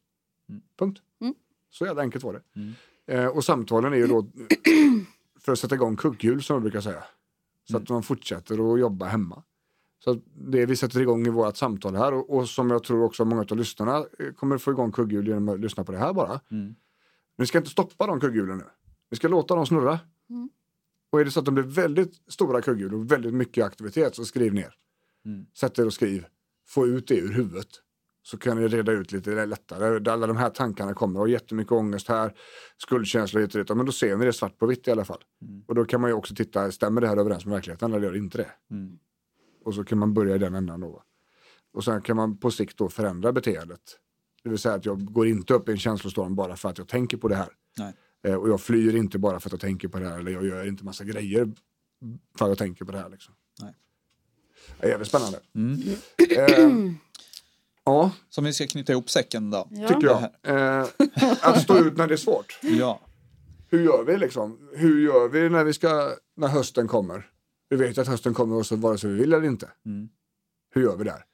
[0.50, 0.62] Mm.
[0.80, 1.02] Punkt.
[1.22, 1.34] Mm.
[1.70, 2.42] Så jävla enkelt var det.
[2.56, 2.74] Mm.
[3.08, 4.28] Eh, och samtalen är ju då
[5.40, 7.04] för att sätta igång kugghjul som jag brukar säga.
[7.72, 9.44] Så att man fortsätter att jobba hemma.
[10.04, 13.04] Så att det vi sätter igång i vårt samtal här och, och som jag tror
[13.04, 16.14] också många av lyssnarna eh, kommer få igång kugghjul genom att lyssna på det här
[16.14, 16.40] bara.
[16.52, 16.76] Mm.
[17.38, 18.64] Ni ska inte stoppa de kugghjulen nu.
[19.12, 20.00] Ni ska låta dem snurra.
[20.30, 20.50] Mm.
[21.10, 24.26] Och är det så att de blir väldigt stora kugghjul och väldigt mycket aktivitet så
[24.26, 24.76] skriv ner.
[25.26, 25.46] Mm.
[25.54, 26.26] Sätt er och skriv.
[26.68, 27.68] Få ut det ur huvudet.
[28.24, 30.12] Så kan ni reda ut lite lättare.
[30.12, 32.34] Alla de här tankarna kommer och jättemycket ångest här.
[32.78, 33.78] Skuldkänslor hit och dit.
[33.78, 35.24] Men då ser ni det svart på vitt i alla fall.
[35.42, 35.64] Mm.
[35.68, 38.12] Och då kan man ju också titta, stämmer det här överens med verkligheten eller gör
[38.12, 38.52] det inte det?
[38.72, 39.00] Mm.
[39.66, 41.04] Och så kan man börja i den ändan då.
[41.74, 43.82] Och sen kan man på sikt då förändra beteendet.
[44.44, 46.88] Det vill säga att jag går inte upp i en känslostorm bara för att jag
[46.88, 47.50] tänker på det här.
[47.78, 47.94] Nej.
[48.28, 50.20] Eh, och jag flyr inte bara för att jag tänker på det här.
[50.20, 51.52] Eller jag gör inte massa grejer
[52.38, 53.10] för att jag tänker på det här.
[53.10, 53.34] Liksom.
[53.62, 53.74] Nej.
[54.80, 55.40] Det är jävligt spännande.
[55.56, 55.82] Mm.
[56.38, 56.94] Eh,
[57.84, 59.68] ja, Så om vi ska knyta ihop säcken då.
[59.72, 59.88] Ja.
[59.88, 60.24] tycker jag.
[60.44, 60.88] Eh,
[61.42, 62.60] att stå ut när det är svårt.
[62.64, 63.02] Ja.
[63.72, 64.70] Hur gör vi liksom?
[64.74, 67.28] Hur gör vi när, vi ska, när hösten kommer?
[67.70, 69.70] Vi vet att hösten kommer så vare sig vi vill eller inte.
[69.86, 70.10] Mm.
[70.74, 71.26] Hur gör vi där?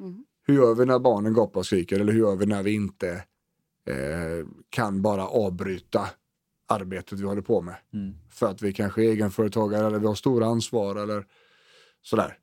[0.00, 0.24] Mm.
[0.46, 3.10] Hur gör vi när barnen gapar och skriker eller hur gör vi när vi inte
[3.88, 6.08] eh, kan bara avbryta
[6.66, 7.74] arbetet vi håller på med?
[7.92, 8.14] Mm.
[8.30, 11.26] För att vi kanske är egenföretagare eller vi har stora ansvar eller
[12.02, 12.38] sådär.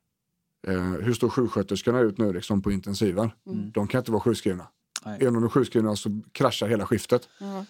[0.66, 3.30] Eh, hur står sjuksköterskorna ut nu liksom på intensiven?
[3.46, 3.70] Mm.
[3.72, 4.66] De kan inte vara sjukskrivna.
[5.04, 5.18] Nej.
[5.20, 7.28] Även om de är sjukskrivna så kraschar hela skiftet.
[7.40, 7.64] Ja.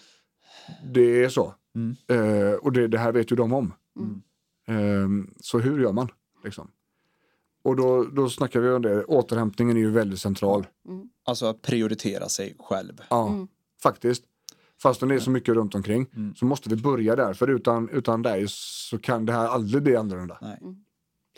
[0.93, 1.55] Det är så.
[1.75, 1.97] Mm.
[2.09, 3.73] Eh, och det, det här vet ju de om.
[3.99, 4.23] Mm.
[4.69, 6.09] Eh, så hur gör man?
[6.45, 6.71] Liksom?
[7.63, 9.05] Och då, då snackar vi om det.
[9.05, 10.67] Återhämtningen är ju väldigt central.
[11.25, 13.01] Alltså att prioritera sig själv.
[13.11, 13.49] Ja, Mm.
[13.83, 14.25] faktiskt.
[14.83, 16.35] Fastän det är så mycket runt omkring Mm.
[16.35, 17.35] så måste vi börja där.
[17.35, 20.39] För utan, utan dig så kan det här aldrig bli annorlunda.
[20.41, 20.59] Nej.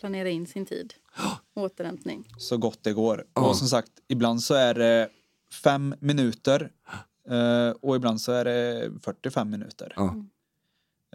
[0.01, 0.95] Planera in sin tid.
[1.55, 2.29] Återhämtning.
[2.39, 3.25] Så gott det går.
[3.35, 3.49] Ja.
[3.49, 5.09] Och som sagt, ibland så är det
[5.65, 6.71] fem minuter
[7.29, 9.93] eh, och ibland så är det 45 minuter.
[9.97, 10.15] Ja.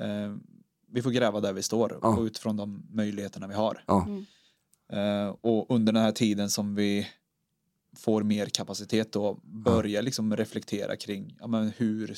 [0.02, 0.36] Eh,
[0.92, 2.18] vi får gräva där vi står Ja.
[2.18, 3.84] och utifrån de möjligheterna vi har.
[3.88, 4.06] Ja.
[4.08, 4.26] Mm.
[4.92, 7.08] Eh, och under den här tiden som vi
[7.98, 12.16] får mer kapacitet då börja liksom reflektera kring ja, men hur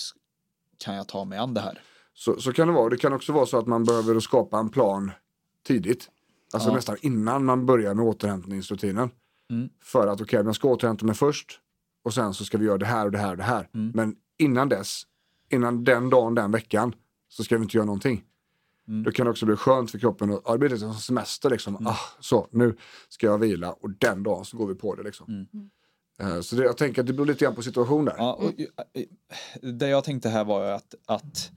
[0.77, 1.81] kan jag ta mig an det här?
[2.13, 2.89] Så, så kan det vara.
[2.89, 5.11] Det kan också vara så att man behöver skapa en plan
[5.67, 6.09] tidigt.
[6.53, 6.75] Alltså Ja.
[6.75, 9.09] nästan innan man börjar med återhämtningsrutinen.
[9.51, 9.69] Mm.
[9.83, 11.59] För att okej, okay, jag ska återhämta mig först
[12.03, 13.69] och sen så ska vi göra det här och det här och det här.
[13.73, 13.91] Mm.
[13.95, 15.03] Men innan dess,
[15.49, 16.95] innan den dagen, den veckan,
[17.29, 18.23] så ska vi inte göra någonting.
[18.89, 19.03] Mm.
[19.03, 20.29] Då kan det också bli skönt för kroppen.
[20.29, 21.87] Och, ja, det blir lite som semester liksom.
[21.87, 22.75] Ah, så, nu
[23.09, 25.25] ska jag vila och den dagen så går vi på det liksom.
[25.27, 25.69] Mm.
[26.35, 28.15] Eh, Så det, jag tänker att det beror lite grann på situation där.
[28.17, 29.03] Ja, och, eh,
[29.61, 31.51] det jag tänkte här var ju att, att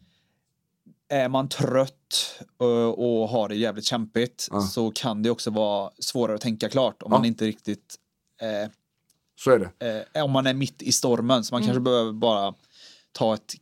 [1.09, 4.61] är man trött eh, och har det jävligt kämpigt Ja.
[4.61, 7.19] så kan det också vara svårare att tänka klart om Ja.
[7.19, 7.95] man inte riktigt
[8.41, 8.71] eh,
[9.37, 10.07] Så är det.
[10.15, 12.55] eh, om man är mitt i stormen så man kanske behöver bara
[13.13, 13.55] ta ett,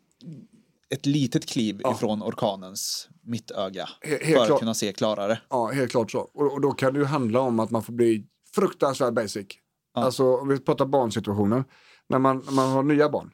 [0.95, 1.93] ett litet kliv Ja.
[1.95, 5.41] ifrån orkanens mittöga He- helt för att kunna se klarare.
[5.51, 6.21] Ja, helt klart så.
[6.21, 9.47] Och, och då kan det ju handla om att man får bli fruktansvärt basic.
[9.95, 10.03] Ja.
[10.05, 11.65] Alltså om vi pratar barnsituationen.
[12.09, 13.31] När man, när man har nya barn,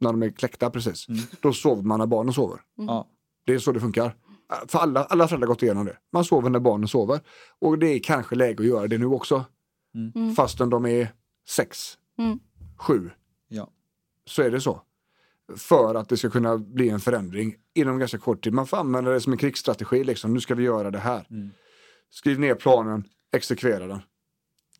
[0.00, 1.20] när de är kläckta precis, Mm.
[1.40, 2.60] då sover man när barnen sover.
[2.76, 3.08] Ja.
[3.46, 4.16] Det är så det funkar.
[4.68, 5.96] För alla, alla föräldrar har gått igenom det.
[6.12, 7.20] Man sover när barnen sover.
[7.58, 9.44] Och det är kanske läge att göra det nu också.
[10.14, 10.34] Mm.
[10.34, 11.12] Fastän de är
[11.48, 12.38] sex, Mm.
[12.78, 13.10] sju,
[13.48, 13.68] Ja.
[14.26, 14.82] så är det så.
[15.56, 18.52] För att det ska kunna bli en förändring inom ganska kort tid.
[18.52, 20.04] Man får använda det som en krigsstrategi.
[20.04, 20.34] Liksom.
[20.34, 21.26] Nu ska vi göra det här.
[21.30, 21.50] Mm.
[22.10, 24.00] Skriv ner planen, exekvera den.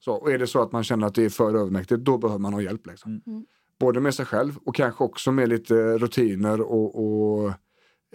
[0.00, 2.38] Så, och är det så att man känner att det är för övermäktigt, då behöver
[2.38, 2.86] man ha hjälp.
[2.86, 3.22] Liksom.
[3.26, 3.46] Mm.
[3.80, 7.48] Både med sig själv och kanske också med lite rutiner och, och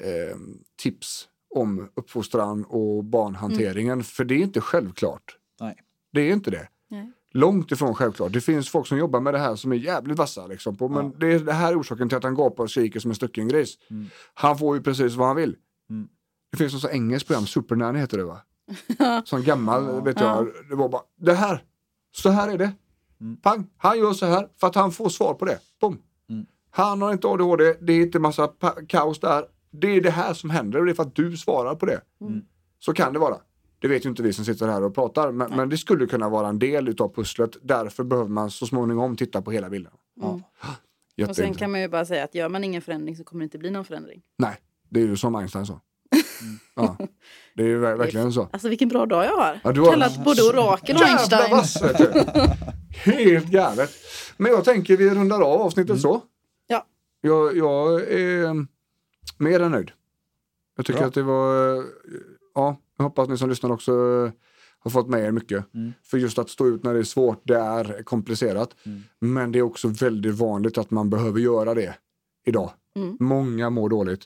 [0.01, 0.37] eh,
[0.81, 4.03] tips om uppfostran och barnhanteringen.
[4.03, 5.37] För det är inte självklart.
[5.59, 5.75] Nej.
[6.11, 6.67] Det är inte det.
[7.35, 8.33] Långt ifrån självklart.
[8.33, 10.47] Det finns folk som jobbar med det här som är jävligt vassa.
[10.47, 11.11] Liksom, på, men Ja.
[11.19, 13.47] det, är, det här är orsaken till att han gapar och skriker som en stucken
[13.47, 13.77] gris.
[13.89, 14.05] Mm.
[14.33, 15.55] Han får ju precis vad han vill.
[15.89, 16.07] Mm.
[16.51, 18.41] Det finns något engelskt program, Supernanny heter det va?
[19.25, 19.99] Som gammal Ja.
[19.99, 21.63] vet jag, det var bara, det här,
[22.15, 22.71] så här är det.
[23.21, 23.37] Mm.
[23.37, 25.59] Pang, han gör så här för att han får svar på det.
[25.81, 25.97] Boom.
[26.29, 26.45] Mm.
[26.71, 28.49] Han har inte ADHD, det är inte massa
[28.87, 29.45] kaos där.
[29.71, 32.01] Det är det här som händer och det är för att du svarar på det.
[32.21, 32.41] Mm.
[32.79, 33.37] Så kan det vara.
[33.79, 36.29] Det vet ju inte vi som sitter här och pratar, men, men det skulle kunna
[36.29, 37.57] vara en del utav pusslet.
[37.61, 39.93] Därför behöver man så småningom titta på hela bilden.
[40.21, 40.39] Ja.
[41.29, 43.43] Och sen kan man ju bara säga att gör man ingen förändring så kommer det
[43.43, 44.21] inte bli någon förändring.
[44.37, 44.57] Nej,
[44.89, 45.81] det är ju som Einstein sa.
[46.75, 46.97] Ja,
[47.55, 48.49] det är ju ver- verkligen så.
[48.51, 49.59] Alltså vilken bra dag jag har.
[49.63, 51.87] Ja, du har- Kallat både orakel och Jävla Einstein.
[51.87, 51.97] vet
[52.33, 53.11] du.
[53.11, 53.91] Helt galet.
[54.37, 56.21] Men jag tänker vi rundar av avsnittet så.
[56.67, 56.85] Ja.
[57.21, 58.65] Jag, jag är
[59.37, 59.91] mer än nöjd.
[60.75, 61.07] Jag tycker Bra.
[61.07, 61.83] att det var,
[62.55, 63.91] ja, jag hoppas ni som lyssnar också
[64.85, 65.73] har fått med er mycket.
[65.73, 65.93] Mm.
[66.03, 68.75] För just att stå ut när det är svårt, det är komplicerat.
[68.83, 69.03] Mm.
[69.19, 71.95] Men det är också väldigt vanligt att man behöver göra det
[72.45, 72.71] idag.
[72.95, 73.17] Mm.
[73.19, 74.21] Många mår dåligt.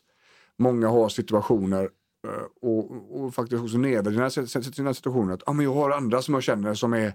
[0.57, 1.89] Många har situationer
[2.27, 5.33] eh, och, och faktiskt också nedvärderar sina sina situationer.
[5.33, 7.13] Att ah, men jag har andra som jag känner som, är,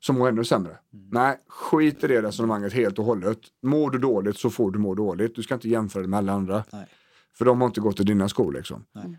[0.00, 0.78] som mår ännu sämre.
[1.10, 3.38] Nej, skit i det resonemanget helt och hållet.
[3.62, 5.34] Mår du dåligt så får du må dåligt.
[5.34, 6.64] Du ska inte jämföra det med alla andra.
[6.72, 6.86] Nej.
[7.34, 8.84] För de har inte gått i dina skor liksom.
[8.92, 9.18] Nej.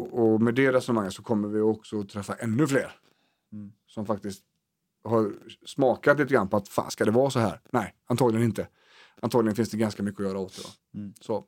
[0.00, 2.92] Och, och med det resonemanget så kommer vi också träffa ännu fler.
[3.52, 3.72] Mm.
[3.86, 4.42] Som faktiskt
[5.04, 5.32] har
[5.66, 7.60] smakat lite grann på att fan ska det vara så här?
[7.70, 8.66] Nej, antagligen inte.
[9.22, 10.98] Antagligen finns det ganska mycket att göra åt det.
[10.98, 11.14] Mm.
[11.20, 11.44] Så.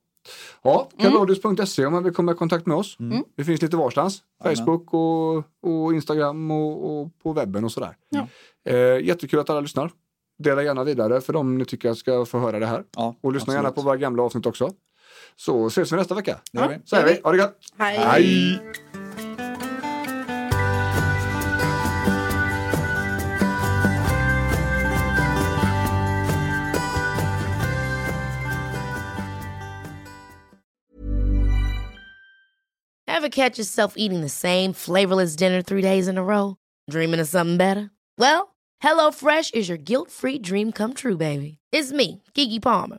[0.62, 2.96] Ja, kaladius.se om man vill komma i kontakt med oss.
[3.00, 3.24] Mm.
[3.36, 4.22] Vi finns lite varstans.
[4.42, 7.96] Facebook och, och Instagram och, och på webben och sådär.
[8.09, 8.28] Ja.
[8.64, 9.92] Eh, jättekul att alla lyssnar.
[10.38, 12.84] Dela gärna vidare för de ni tycker ska få höra det här.
[12.96, 13.57] Ja, Och lyssna absolut.
[13.57, 14.70] gärna på våra gamla avsnitt också.
[15.36, 16.38] Så ses vi nästa vecka.
[16.52, 16.78] Det gör vi.
[16.84, 17.20] Säger vi.
[17.24, 17.58] Ha det gött!
[17.78, 17.96] Hej.
[17.96, 18.62] Hej!
[33.06, 36.56] Ever Ever catch yourself eating the same flavorless dinner three days in a row?
[36.90, 37.90] Dreaming of something better?
[38.18, 41.58] Well, HelloFresh is your guilt-free dream come true, baby.
[41.70, 42.98] It's me, Gigi Palmer.